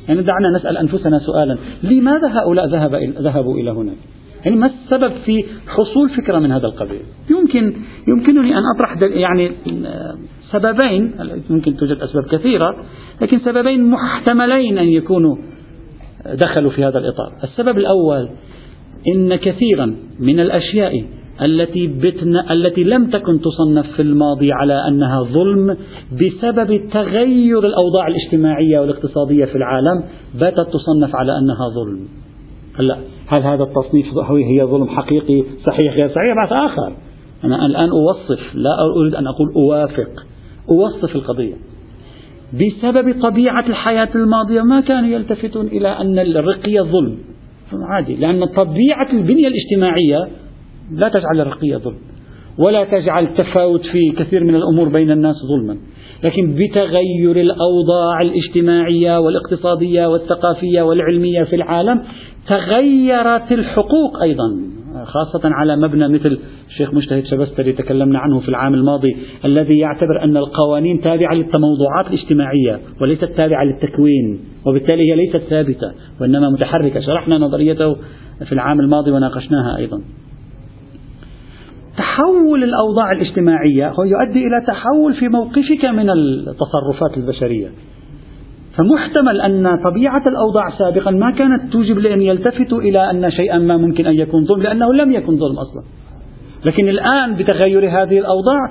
[0.09, 1.59] يعني دعنا نسأل أنفسنا سؤالا.
[1.83, 3.96] لماذا هؤلاء ذهب ذهبوا إلى هناك؟
[4.44, 7.00] يعني ما السبب في حصول فكرة من هذا القبيل
[7.31, 7.74] يمكن
[8.09, 9.53] يمكنني أن أطرح يعني
[10.50, 11.12] سببين
[11.50, 12.85] ممكن توجد أسباب كثيرة
[13.20, 15.37] لكن سببين محتملين أن يكونوا
[16.35, 18.29] دخلوا في هذا الإطار السبب الأول
[19.14, 21.05] إن كثيرا من الأشياء
[21.42, 25.76] التي بتنا التي لم تكن تصنف في الماضي على أنها ظلم
[26.12, 30.05] بسبب تغير الأوضاع الاجتماعية والاقتصادية في العالم
[30.40, 32.09] باتت تصنف على أنها ظلم.
[32.79, 32.98] هلأ
[33.37, 36.93] هل هذا التصنيف هي ظلم حقيقي صحيح غير صحيح؟ بحث آخر.
[37.45, 40.11] أنا الآن أوصف لا أريد أن أقول أوافق
[40.69, 41.55] أوصف القضية.
[42.53, 47.19] بسبب طبيعة الحياة الماضية ما كانوا يلتفتون إلى أن الرقية ظلم.
[47.73, 50.29] عادي لأن طبيعة البنية الاجتماعية
[50.93, 51.99] لا تجعل الرقية ظلم
[52.59, 55.77] ولا تجعل التفاوت في كثير من الأمور بين الناس ظلما.
[56.24, 62.02] لكن بتغير الأوضاع الاجتماعية والاقتصادية والثقافية والعلمية في العالم
[62.48, 64.56] تغيرت الحقوق أيضا
[65.04, 70.37] خاصة على مبنى مثل الشيخ مجتهد شبستري تكلمنا عنه في العام الماضي الذي يعتبر أن
[70.37, 77.00] القوانين تابعة للتموضعات الاجتماعية وليست تابعة للتكوين وبالتالي هي ليست ثابتة وإنما متحركة.
[77.00, 77.96] شرحنا نظريته
[78.46, 80.00] في العام الماضي وناقشناها أيضا.
[81.96, 87.68] تحول الأوضاع الاجتماعية هو يؤدي إلى تحول في موقفك من التصرفات البشرية.
[88.76, 94.07] فمحتمل أن طبيعة الأوضاع سابقا ما كانت توجب لأن يلتفتوا إلى أن شيئا ما ممكن
[94.07, 95.83] أن يكون ظلم لأنه لم يكن ظلم أصلا.
[96.64, 98.70] لكن الآن بتغير هذه الأوضاع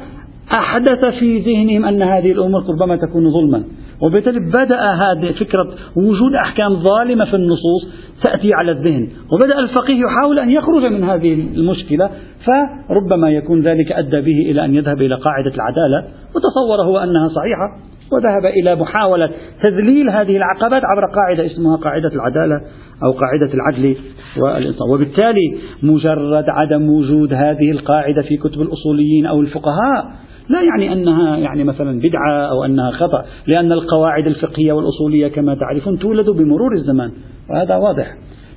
[0.57, 3.63] أحدث في ذهنهم أن هذه الأمور ربما تكون ظلما.
[4.01, 7.87] وبالتالي بدأ هذه فكرة وجود أحكام ظالمة في النصوص
[8.23, 9.07] تأتي على الذهن.
[9.33, 12.09] وبدأ الفقيه يحاول أن يخرج من هذه المشكلة
[12.45, 17.89] فربما يكون ذلك أدى به إلى أن يذهب إلى قاعدة العدالة وتصور هو أنها صحيحة
[18.11, 19.29] وذهب إلى محاولة
[19.63, 22.61] تذليل هذه العقبات عبر قاعدة اسمها قاعدة العدالة
[23.03, 23.95] أو قاعدة العدل
[24.37, 24.89] والإنصاف.
[24.89, 30.05] وبالتالي مجرد عدم وجود هذه القاعدة في كتب الأصوليين أو الفقهاء
[30.49, 35.99] لا يعني أنها يعني مثلا بدعة أو أنها خطأ لأن القواعد الفقهية والأصولية كما تعرفون
[35.99, 37.11] تولد بمرور الزمان
[37.49, 38.07] وهذا واضح.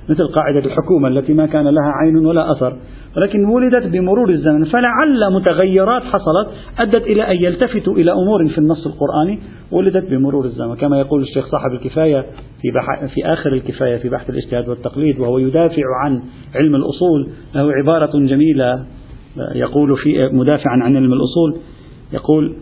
[0.09, 2.77] مثل قاعدة الحكومة التي ما كان لها عين ولا أثر
[3.17, 6.47] ولكن ولدت بمرور الزمن فلعل متغيرات حصلت
[6.79, 9.39] أدت إلى أن يلتفتوا إلى أمور في النص القرآني
[9.71, 10.75] ولدت بمرور الزمن.
[10.75, 12.25] كما يقول الشيخ صاحب الكفاية
[12.61, 13.05] في, بح...
[13.05, 16.21] في آخر الكفاية في بحث الاجتهاد والتقليد وهو يدافع عن
[16.55, 18.85] علم الأصول له عبارة جميلة
[19.55, 21.57] يقول في مدافعا عن علم الأصول
[22.13, 22.53] يقول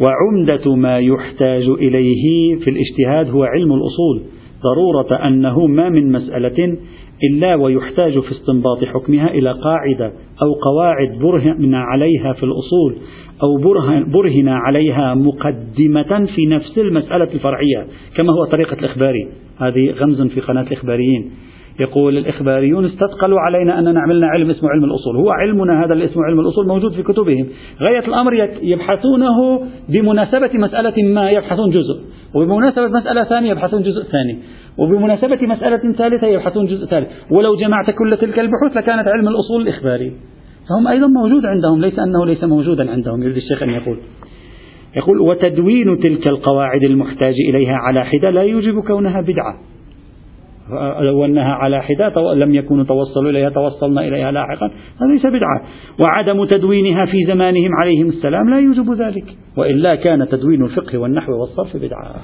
[0.00, 4.22] وعمدة ما يحتاج إليه في الاجتهاد هو علم الأصول.
[4.62, 6.76] ضرورة أنه ما من مسألة
[7.24, 12.96] إلا ويحتاج في استنباط حكمها إلى قاعدة أو قواعد برهن عليها في الأصول
[13.42, 17.86] أو برهن, عليها مقدمة في نفس المسألة الفرعية
[18.16, 19.28] كما هو طريقة الإخباري.
[19.58, 21.30] هذه غمز في قناة الإخباريين.
[21.80, 25.16] يقول الإخباريون استثقلوا علينا أننا عملنا علم اسمه علم الأصول.
[25.16, 27.46] هو علمنا هذا اللي اسمه علم الأصول موجود في كتبهم.
[27.80, 32.00] غاية الأمر يبحثونه بمناسبة مسألة ما يبحثون جزء.
[32.34, 34.38] وبمناسبة مسألة ثانية يبحثون جزء ثاني.
[34.78, 37.08] وبمناسبة مسألة ثالثة يبحثون جزء ثالث.
[37.30, 40.12] ولو جمعت كل تلك البحوث لكانت علم الأصول الإخباري
[40.68, 43.98] فهم أيضا موجود عندهم ليس أنه ليس موجودا عندهم يريد الشيخ أن يقول.
[44.96, 49.54] يقول وتدوين تلك القواعد المحتاج إليها على حدة لا يوجب كونها بدعة.
[51.00, 54.66] لو أنها على حدة لم يكونوا توصلوا إليها توصلنا إليها لاحقا.
[54.66, 55.62] هذا ليس بدعة.
[56.00, 59.24] وعدم تدوينها في زمانهم عليهم السلام لا يوجب ذلك.
[59.56, 62.14] وإلا كان تدوين الفقه والنحو والصرف بدعة.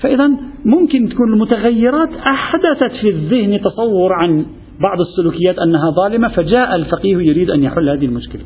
[0.00, 0.30] فإذا
[0.64, 4.46] ممكن تكون المتغيرات أحدثت في الذهن تصور عن
[4.80, 8.42] بعض السلوكيات أنها ظالمة فجاء الفقيه يريد أن يحل هذه المشكلة.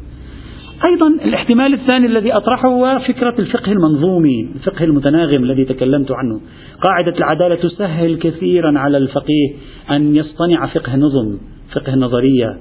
[0.88, 6.40] أيضا الاحتمال الثاني الذي أطرحه هو فكرة الفقه المنظومي الفقه المتناغم الذي تكلمت عنه.
[6.84, 9.54] قاعدة العدالة تسهل كثيرا على الفقيه
[9.90, 11.38] أن يصطنع فقه نظم
[11.74, 12.58] فقه نظرية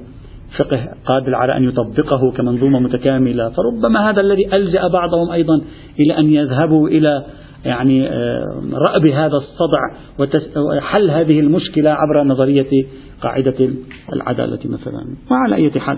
[0.60, 3.50] فقه قادر على أن يطبقه كمنظومة متكاملة.
[3.50, 5.62] فربما هذا الذي ألجأ بعضهم أيضا
[6.00, 7.26] إلى أن يذهبوا إلى
[7.66, 9.80] يعني آه، رأب هذا الصدع
[10.58, 12.86] وحل هذه المشكلة عبر نظرية
[13.22, 13.70] قاعدة
[14.14, 15.06] العدالة مثلا.
[15.32, 15.98] وعلى أي حال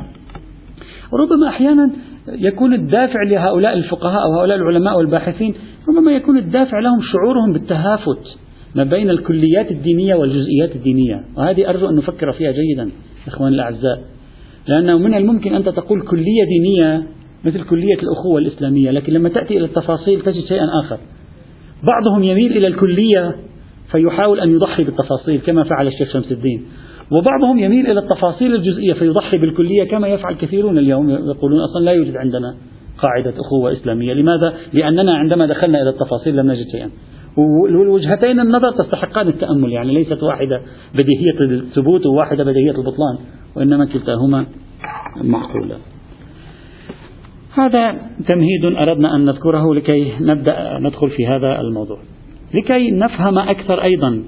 [1.13, 1.91] ربما أحيانا
[2.27, 5.53] يكون الدافع لهؤلاء الفقهاء أو هؤلاء العلماء والباحثين
[5.89, 8.37] ربما يكون الدافع لهم شعورهم بالتهافت
[8.75, 11.23] ما بين الكليات الدينية والجزئيات الدينية.
[11.37, 12.89] وهذه أرجو أن نفكر فيها جيدا
[13.27, 14.01] إخواني الأعزاء.
[14.67, 17.03] لأنه من الممكن أنت تقول كلية دينية
[17.45, 20.97] مثل كلية الأخوة الإسلامية لكن لما تأتي إلى التفاصيل تجد شيئا آخر.
[21.83, 23.35] بعضهم يميل إلى الكلية
[23.91, 26.65] فيحاول أن يضحي بالتفاصيل كما فعل الشيخ شمس الدين.
[27.11, 32.17] وبعضهم يميل إلى التفاصيل الجزئية فيضحي بالكلية كما يفعل كثيرون اليوم يقولون أصلا لا يوجد
[32.17, 32.55] عندنا
[32.97, 34.13] قاعدة أخوة إسلامية.
[34.13, 36.89] لماذا؟ لأننا عندما دخلنا إلى التفاصيل لم نجد شيئا.
[37.37, 40.61] والوجهتين النظر تستحقان التأمل يعني ليست واحدة
[40.93, 43.17] بديهية الثبوت وواحدة بديهية البطلان
[43.55, 44.45] وإنما كلتاهما
[45.23, 45.77] معقولة
[47.53, 47.91] هذا
[48.27, 51.97] تمهيد أردنا أن نذكره لكي نبدأ ندخل في هذا الموضوع.
[52.53, 54.23] لكي نفهم أكثر أيضا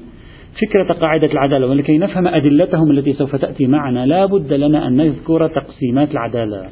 [0.51, 5.47] فكرة قاعدة العدالة ولكي نفهم أدلتهم التي سوف تأتي معنا لا بد لنا أن نذكر
[5.47, 6.69] تقسيمات العدالة.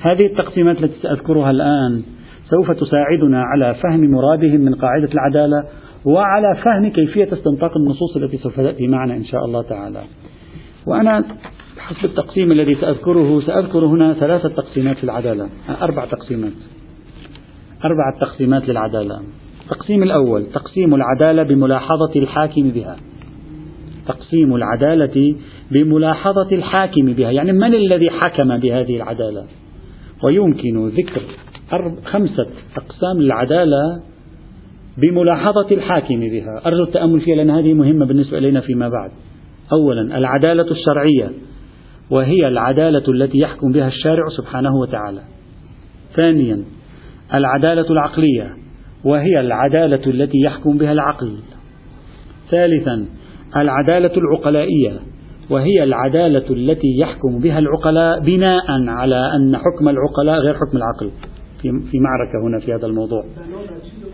[0.00, 2.02] هذه التقسيمات التي سأذكرها الآن
[2.50, 5.64] سوف تساعدنا على فهم مرادهم من قاعدة العدالة
[6.04, 10.02] وعلى فهم كيفية استنطاق النصوص التي سوف تأتي معنا إن شاء الله تعالى.
[10.86, 11.24] وأنا
[11.78, 15.48] حسب التقسيم الذي سأذكره سأذكر هنا ثلاثة تقسيمات في العدالة
[15.82, 16.52] أربع تقسيمات.
[17.84, 19.20] أربعة تقسيمات للعدالة.
[19.64, 22.96] التقسيم الأول تقسيم العدالة بملاحظة الحاكم بها.
[24.06, 25.36] تقسيم العدالة
[25.70, 27.30] بملاحظة الحاكم بها.
[27.30, 29.44] يعني من الذي حكم بهذه العدالة؟
[30.24, 31.22] ويمكن ذكر
[32.04, 32.46] خمسة
[32.76, 34.02] أقسام العدالة
[34.98, 36.66] بملاحظة الحاكم بها.
[36.66, 39.10] أرجو التأمل فيها لأن هذه مهمة بالنسبة إلينا فيما بعد.
[39.72, 41.30] أولا العدالة الشرعية
[42.10, 45.20] وهي العدالة التي يحكم بها الشارع سبحانه وتعالى.
[46.16, 46.64] ثانيا
[47.34, 48.63] العدالة العقلية
[49.04, 51.38] وهي العدالة التي يحكم بها العقل.
[52.50, 53.06] ثالثا
[53.56, 55.00] العدالة العقلائية
[55.50, 61.10] وهي العدالة التي يحكم بها العقلاء بناء على أن حكم العقلاء غير حكم العقل.
[61.62, 63.24] في معركة هنا في هذا الموضوع.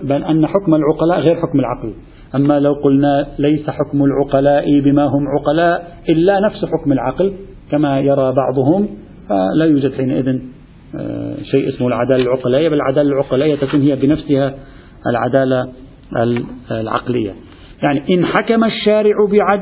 [0.02, 1.94] بل أن حكم العقلاء غير حكم العقل.
[2.34, 7.32] أما لو قلنا ليس حكم العقلاء بما هم عقلاء إلا نفس حكم العقل
[7.70, 8.88] كما يرى بعضهم
[9.28, 10.40] فلا يوجد حينئذ
[10.98, 14.54] آه، شيء اسمه العدالة العقلائية بل العدالة العقلائية تكون هي بنفسها
[15.06, 15.68] العدالة
[16.70, 17.32] العقلية.
[17.82, 19.14] يعني إن حكم الشارع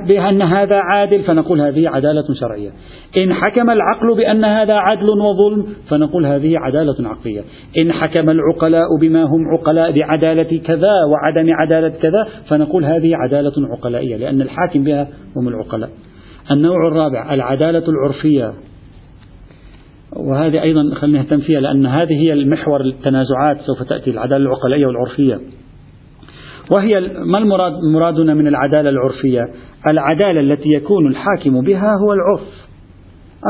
[0.08, 2.70] بأن هذا عادل فنقول هذه عدالة شرعية.
[3.16, 7.40] إن حكم العقل بأن هذا عدل وظلم فنقول هذه عدالة عقلية.
[7.78, 14.16] إن حكم العقلاء بما هم عقلاء بعدالة كذا وعدم عدالة كذا فنقول هذه عدالة عقلائية
[14.16, 15.90] لأن الحاكم بها هم العقلاء.
[16.50, 18.52] النوع الرابع العدالة العرفية.
[20.18, 25.40] وهذه أيضا خلينا نهتم فيها لأن هذه هي المحور التنازعات سوف تأتي العدالة العقلائية والعرفية.
[26.70, 29.42] وهي ما المراد مرادنا من العدالة العرفية؟
[29.86, 32.68] العدالة التي يكون الحاكم بها هو العرف.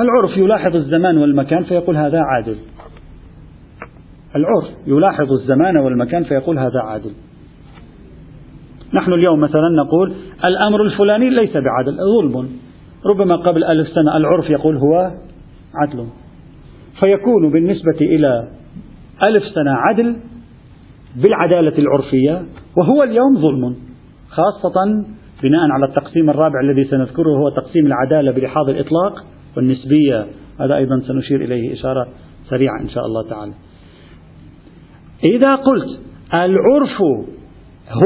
[0.02, 2.56] العرف يلاحظ الزمان والمكان فيقول هذا عادل.
[4.36, 7.10] العرف يلاحظ الزمان والمكان فيقول هذا عادل.
[8.94, 12.48] نحن اليوم مثلا نقول الأمر الفلاني ليس بعدل ظلم.
[13.06, 15.10] ربما قبل ألف سنة العرف يقول هو
[15.74, 16.06] عدل.
[17.00, 18.48] فيكون بالنسبة إلى
[19.26, 20.16] ألف سنة عدل
[21.16, 22.42] بالعدالة العرفية
[22.76, 23.76] وهو اليوم ظلم
[24.28, 25.04] خاصة
[25.42, 29.24] بناء على التقسيم الرابع الذي سنذكره هو تقسيم العدالة بلحاظ الإطلاق
[29.56, 30.26] والنسبية.
[30.60, 32.08] هذا أيضا سنشير إليه إشارة
[32.50, 33.52] سريعة إن شاء الله تعالى.
[35.34, 36.00] إذا قلت
[36.34, 37.02] العرف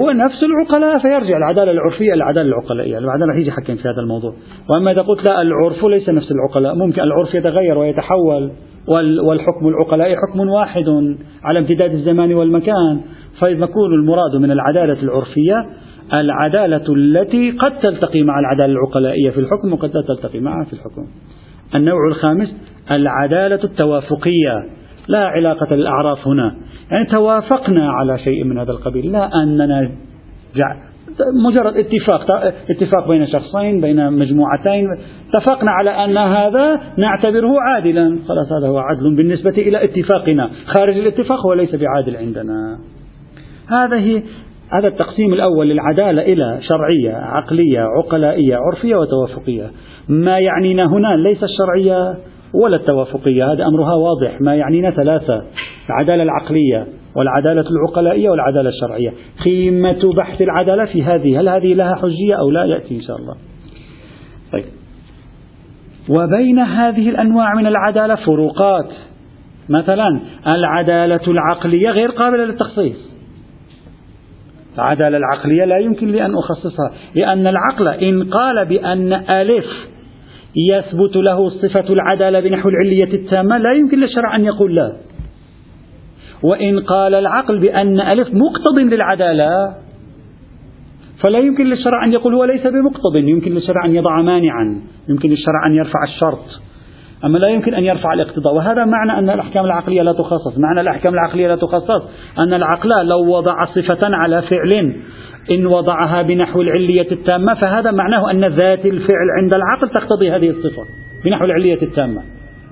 [0.00, 2.98] هو نفس العقلاء فيرجع العدالة العرفية العدالة العقلائية.
[2.98, 4.34] العدالة رح يجي في هذا الموضوع.
[4.74, 6.74] وأما إذا قلت لا العرف ليس نفس العقلاء.
[6.74, 8.50] ممكن العرف يتغير ويتحول.
[9.24, 13.00] والحكم العقلاء حكم واحد على امتداد الزمان والمكان.
[13.38, 15.66] فيكون المراد من العدالة العرفية
[16.14, 21.06] العدالة التي قد تلتقي مع العدالة العقلائية في الحكم وقد لا تلتقي معها في الحكم.
[21.74, 22.54] النوع الخامس
[22.90, 24.66] العدالة التوافقية.
[25.08, 26.56] لا علاقة للأعراف هنا.
[26.90, 29.12] يعني توافقنا على شيء من هذا القبيل.
[29.12, 29.90] لا أننا
[31.46, 32.30] مجرد اتفاق
[32.70, 34.86] اتفاق بين شخصين بين مجموعتين.
[35.28, 38.18] اتفقنا على أن هذا نعتبره عادلا.
[38.28, 40.50] خلاص هذا هو عدل بالنسبة إلى اتفاقنا.
[40.66, 42.78] خارج الاتفاق هو ليس بعادل عندنا.
[43.68, 44.22] هذه
[44.72, 49.70] هذا التقسيم الأول للعدالة إلى شرعية عقلية عقلائية عرفية وتوافقية.
[50.08, 52.14] ما يعنينا هنا ليس الشرعية
[52.54, 54.40] ولا التوافقية هذا أمرها واضح.
[54.40, 55.42] ما يعنينا ثلاثة
[55.88, 56.86] العدالة العقلية.
[57.16, 59.12] والعدالة العقلائية والعدالة الشرعية.
[59.44, 63.34] قيمة بحث العدالة في هذه هل هذه لها حجية أو لا؟ يأتي إن شاء الله.
[64.52, 64.64] طيب.
[66.08, 68.90] وبين هذه الأنواع من العدالة فروقات.
[69.68, 73.12] مثلا العدالة العقلية غير قابلة للتخصيص.
[74.74, 79.66] العدالة العقلية لا يمكن لي أن أخصصها لأن العقل إن قال بأن ألف
[80.56, 84.92] يثبت له صفة العدالة بنحو العلية التامة لا يمكن للشرع أن يقول لا.
[86.42, 89.74] وإن قال العقل بأن ألف مقتض للعدالة
[91.24, 95.66] فلا يمكن للشرع أن يقول هو ليس بمقتض يمكن للشرع أن يضع مانعا يمكن للشرع
[95.66, 96.44] أن يرفع الشرط
[97.24, 101.14] أما لا يمكن أن يرفع الاقتضاء وهذا معنى أن الأحكام العقلية لا تخصص معنى الأحكام
[101.14, 102.02] العقلية لا تخصص
[102.38, 104.94] أن العقل لو وضع صفة على فعل
[105.50, 110.82] إن وضعها بنحو العلية التامة فهذا معناه أن ذات الفعل عند العقل تقتضي هذه الصفة
[111.24, 112.22] بنحو العلية التامة.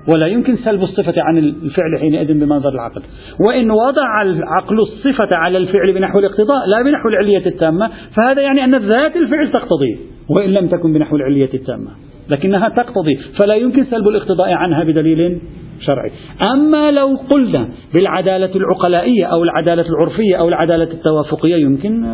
[0.07, 3.01] ولا يمكن سلب الصفة عن الفعل حينئذ بمنظر العقل.
[3.47, 8.75] وإن وضع العقل الصفة على الفعل بنحو الاقتضاء لا بنحو العلية التامة فهذا يعني أن
[8.75, 9.99] ذات الفعل تقتضي
[10.29, 11.89] وإن لم تكن بنحو العلية التامة
[12.29, 15.39] لكنها تقتضي فلا يمكن سلب الاقتضاء عنها بدليل
[15.79, 16.11] شرعي.
[16.53, 22.05] أما لو قلنا بالعدالة العقلائية أو العدالة العرفية أو العدالة التوافقية يمكن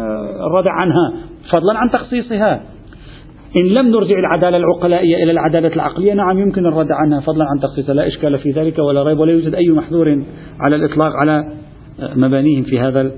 [0.51, 1.13] الردع عنها
[1.53, 2.61] فضلا عن تخصيصها.
[3.57, 7.93] إن لم نرجع العدالة العقلائية إلى العدالة العقلية نعم يمكن الردع عنها فضلا عن تخصيصها
[7.93, 10.23] لا إشكال في ذلك ولا ريب ولا يوجد أي محذور
[10.67, 11.53] على الإطلاق على
[12.15, 13.11] مبانيهم في هذا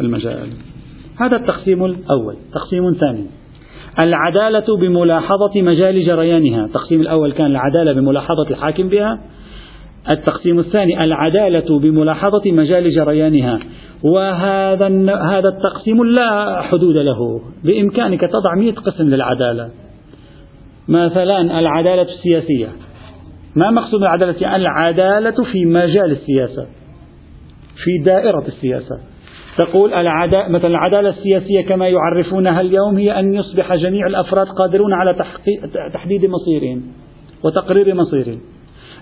[0.00, 0.48] المجال.
[1.20, 2.36] هذا التقسيم الأول.
[2.54, 3.26] تقسيم ثاني.
[3.98, 6.64] العدالة بملاحظة مجال جريانها.
[6.64, 9.20] التقسيم الأول كان العدالة بملاحظة الحاكم بها.
[10.10, 13.58] التقسيم الثاني العدالة بملاحظة مجال جريانها.
[14.04, 14.86] وهذا
[15.30, 17.40] هذا التقسيم لا حدود له.
[17.64, 19.70] بإمكانك تضع مئة قسم للعدالة.
[20.88, 22.68] مثلا العدالة السياسية.
[23.56, 26.66] ما مقصود العدالة العدالة في مجال السياسة.
[27.84, 28.98] في دائرة السياسة.
[29.58, 35.14] تقول العدا مثلا العدالة السياسية كما يعرفونها اليوم هي أن يصبح جميع الأفراد قادرون على
[35.94, 36.82] تحديد مصيرهم
[37.44, 38.40] وتقرير مصيرهم.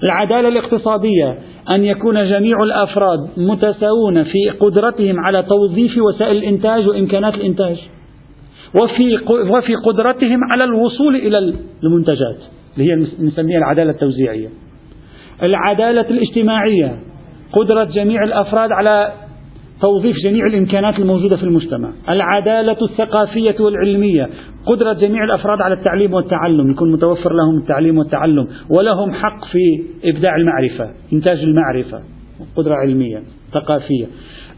[0.02, 1.38] العدالة الاقتصادية
[1.70, 7.76] أن يكون جميع الأفراد متساوون في قدرتهم على توظيف وسائل الإنتاج وإمكانات الإنتاج
[8.74, 9.18] وفي
[9.50, 12.36] وفي قدرتهم على الوصول إلى المنتجات
[12.78, 14.48] اللي هي نسميها العدالة التوزيعية.
[15.42, 16.98] العدالة الاجتماعية
[17.52, 19.12] قدرة جميع الأفراد على
[19.82, 21.90] توظيف جميع الإمكانات الموجودة في المجتمع.
[22.08, 24.28] العدالة الثقافية والعلمية.
[24.66, 26.70] قدرة جميع الأفراد على التعليم والتعلم.
[26.70, 28.48] يكون متوفر لهم التعليم والتعلم.
[28.70, 30.90] ولهم حق في إبداع المعرفة.
[31.12, 32.00] إنتاج المعرفة.
[32.56, 33.22] قدرة علمية.
[33.52, 34.06] ثقافية.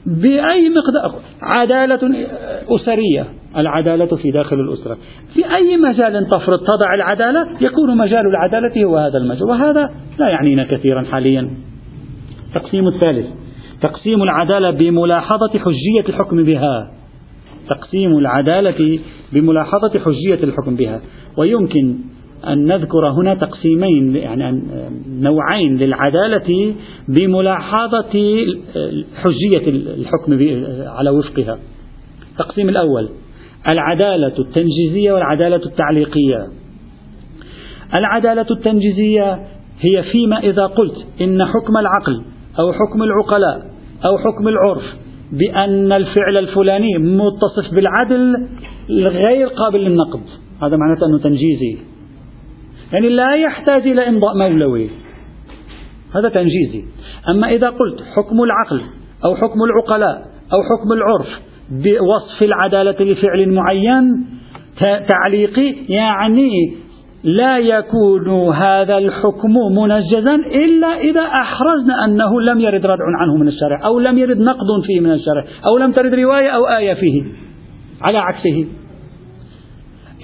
[0.07, 2.27] بأي مقدار عدالة
[2.69, 3.25] أسرية.
[3.57, 4.99] العدالة في داخل الأسرة.
[5.35, 9.45] في أي مجال تفرض تضع العدالة؟ يكون مجال العدالة هو هذا المجال.
[9.45, 11.51] وهذا لا يعنينا كثيرا حاليا.
[12.49, 13.27] التقسيم الثالث.
[13.83, 16.91] تقسيم العدالة بملاحظة حجية الحكم بها.
[17.69, 18.99] تقسيم العدالة
[19.33, 21.01] بملاحظة حجية الحكم بها.
[21.37, 21.97] ويمكن
[22.47, 24.63] أن نذكر هنا تقسيمين يعني
[25.09, 26.75] نوعين للعدالة
[27.09, 28.45] بملاحظة
[29.17, 30.33] حجية الحكم
[30.87, 31.59] على وفقها.
[32.33, 33.09] التقسيم الأول
[33.71, 36.47] العدالة التنجيزية والعدالة التعليقية.
[37.95, 39.47] العدالة التنجيزية
[39.81, 42.23] هي فيما إذا قلت إن حكم العقل
[42.59, 43.71] أو حكم العقلاء
[44.05, 44.85] أو حكم العرف
[45.33, 48.49] بأن الفعل الفلاني متصف بالعدل
[48.91, 50.23] غير قابل للنقد.
[50.63, 51.79] هذا معناته أنه تنجيزي.
[52.93, 54.91] يعني لا يحتاج إلى إمضاء مولوي.
[56.15, 56.85] هذا تنجيزي.
[57.29, 58.81] أما إذا قلت حكم العقل
[59.25, 61.29] أو حكم العقلاء أو حكم العرف
[61.71, 64.27] بوصف العدالة لفعل معين
[65.09, 66.51] تعليقي يعني
[67.25, 73.87] لا يكون هذا الحكم منجزا إلا إذا أحرزنا أنه لم يرد ردع عنه من الشرع
[73.87, 77.23] أو لم يرد نقد فيه من الشرع أو لم ترد رواية أو آية فيه
[78.03, 78.67] على عكسه.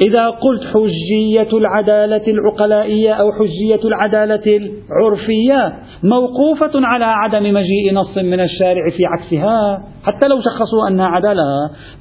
[0.06, 5.72] إذا قلت حجية العدالة العقلائية أو حجية العدالة العرفية
[6.02, 11.42] موقوفة على عدم مجيء نص من الشارع في عكسها حتى لو شخصوا أنها عدالة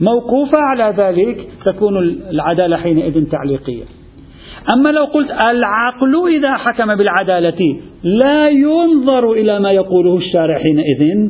[0.02, 1.98] موقوفة على ذلك تكون
[2.30, 4.03] العدالة حينئذ تعليقية.
[4.74, 11.30] أما لو قلت العقل إذا حكم بالعدالة لا ينظر إلى ما يقوله الشارع حينئذ.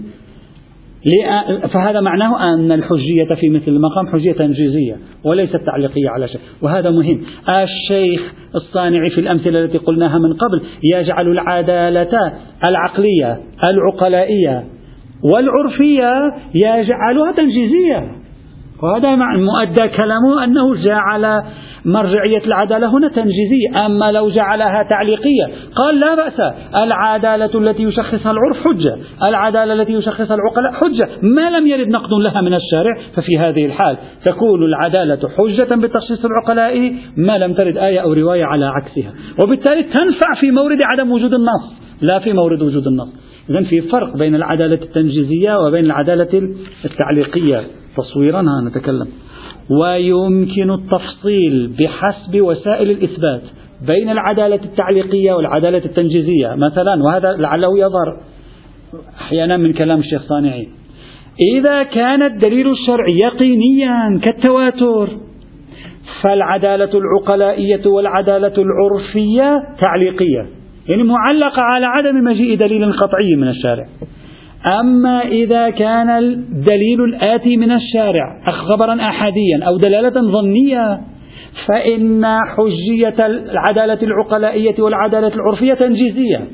[1.74, 7.22] فهذا معناه أن الحجية في مثل المقام حجية تنجيزية وليست تعليقية على شيء وهذا مهم.
[7.50, 14.64] الشيخ الصانع في الأمثلة التي قلناها من قبل يجعل العدالة العقلية العقلائية
[15.24, 16.14] والعرفية
[16.56, 18.12] يجعلها تنجيزية.
[18.84, 21.44] وهذا مؤدى كلامه أنه جعل
[21.86, 25.46] مرجعية العدالة هنا تنجيزية أما لو جعلها تعليقية.
[25.76, 31.10] قال لا بأس العدالة التي يشخصها العرف حجة العدالة التي يشخصها العقلاء حجة.
[31.22, 36.94] ما لم يرد نقد لها من الشارع ففي هذه الحال تكون العدالة حجة بتخصيص العقلاء
[37.18, 39.14] ما لم ترد آية أو رواية على عكسها.
[39.44, 43.08] وبالتالي تنفع في مورد عدم وجود النص لا في مورد وجود النص.
[43.50, 46.54] إذا في فرق بين العدالة التنجيزية وبين العدالة
[46.86, 47.64] التعليقية.
[47.98, 49.08] تصويرا نتكلم.
[49.70, 53.42] ويمكن التفصيل بحسب وسائل الإثبات
[53.88, 58.18] بين العدالة التعليقية والعدالة التنجيزية مثلا وهذا لعله يظهر
[59.22, 60.68] أحيانا من كلام الشيخ صانعي.
[61.58, 65.10] إذا كان الدليل الشرعي يقينيا كالتواتر
[66.22, 70.48] فالعدالة العقلائية والعدالة العرفية تعليقية
[70.90, 73.86] يعني معلقة على عدم مجيء دليل قطعي من الشارع.
[74.68, 81.02] أما إذا كان الدليل الآتي من الشارع خبرا أحاديا أو دلالة ظنية
[81.68, 82.26] فإن
[82.58, 86.48] حجية العدالة العقلائية والعدالة العرفية تنجيزية.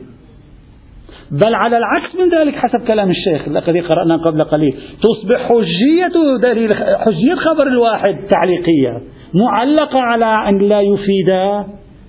[1.32, 4.74] بل على العكس من ذلك حسب كلام الشيخ الذي قرأنا قبل قليل.
[5.02, 9.02] تصبح حجية دليل حجية خبر الواحد تعليقية
[9.34, 11.30] معلقة على أن لا يفيد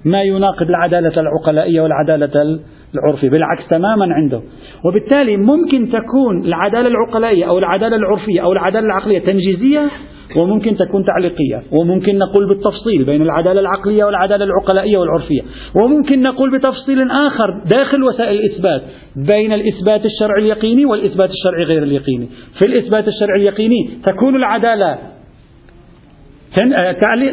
[0.04, 2.60] ما يناقض العدالة العقلائية والعدالة
[2.94, 4.42] العرفية بالعكس تماما عنده.
[4.84, 9.90] وبالتالي ممكن تكون العدالة العقلائية أو العدالة العرفية أو العدالة العقلية تنجيزية
[10.36, 11.62] وممكن تكون تعليقية.
[11.80, 15.40] وممكن نقول بالتفصيل بين العدالة العقلية والعدالة العقلائية والعرفية.
[15.82, 18.82] وممكن نقول بتفصيل آخر داخل وسائل الإثبات
[19.16, 22.28] بين الإثبات الشرعي اليقيني والإثبات الشرعي غير اليقيني.
[22.60, 24.98] في الإثبات الشرعي اليقيني تكون العدالة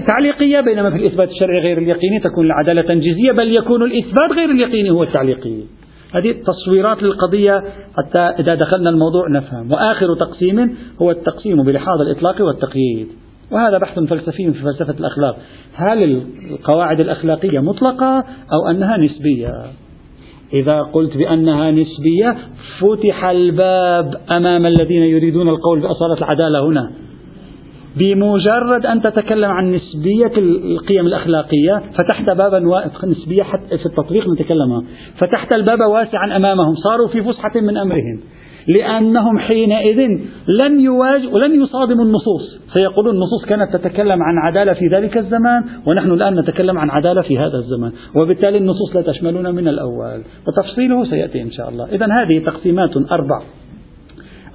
[0.08, 4.90] تعليقية بينما في الإثبات الشرعي غير اليقيني تكون العدالة تنجيزية بل يكون الإثبات غير اليقيني
[4.90, 5.58] هو التعليقي.
[6.14, 7.64] هذه تصويرات للقضية
[7.98, 9.72] حتى إذا دخلنا الموضوع نفهم.
[9.72, 13.08] وآخر تقسيم هو التقسيم بلحاظ الإطلاق والتقييد.
[13.52, 15.38] وهذا بحث فلسفي في فلسفة الأخلاق.
[15.76, 19.54] هل القواعد الأخلاقية مطلقة أو أنها نسبية؟
[20.54, 22.38] إذا قلت بأنها نسبية
[22.80, 26.92] فتح الباب أمام الذين يريدون القول بأصالة العدالة هنا.
[28.00, 32.60] بمجرد أن تتكلم عن نسبية القيم الأخلاقية فتحت بابا
[33.06, 34.84] نسبية حتى في التطبيق نتكلم
[35.18, 36.76] فتحت الباب واسعا أمامهم.
[36.76, 38.20] صاروا في فسحة من أمرهم.
[38.80, 39.98] لأنهم حينئذ
[40.62, 42.60] لن يواجه ولن يصادموا النصوص.
[42.74, 47.38] سيقولون النصوص كانت تتكلم عن عدالة في ذلك الزمان ونحن الآن نتكلم عن عدالة في
[47.38, 47.92] هذا الزمان.
[48.16, 50.22] وبالتالي النصوص لا تشملنا من الأول.
[50.48, 51.86] وتفصيله سيأتي إن شاء الله.
[51.86, 53.42] إذا هذه تقسيمات أربع.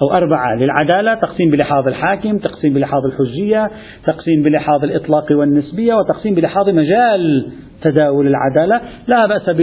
[0.02, 3.70] أو أربعة للعدالة تقسيم بلحاظ الحاكم تقسيم بلحاظ الحجية
[4.06, 7.46] تقسيم بلحاظ الإطلاق والنسبية وتقسيم بلحاظ مجال
[7.82, 8.80] تداول العدالة.
[9.06, 9.60] لا بأس ب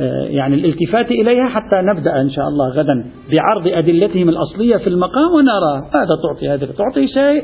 [0.00, 5.32] آه، يعني الالتفات إليها حتى نبدأ إن شاء الله غدا بعرض أدلتهم الأصلية في المقام
[5.32, 7.42] ونرى ماذا تعطي هذه تعطي شيء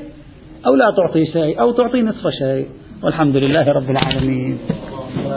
[0.66, 2.66] أو لا تعطي شيء أو تعطي نصف شيء.
[3.02, 4.58] والحمد لله رب العالمين.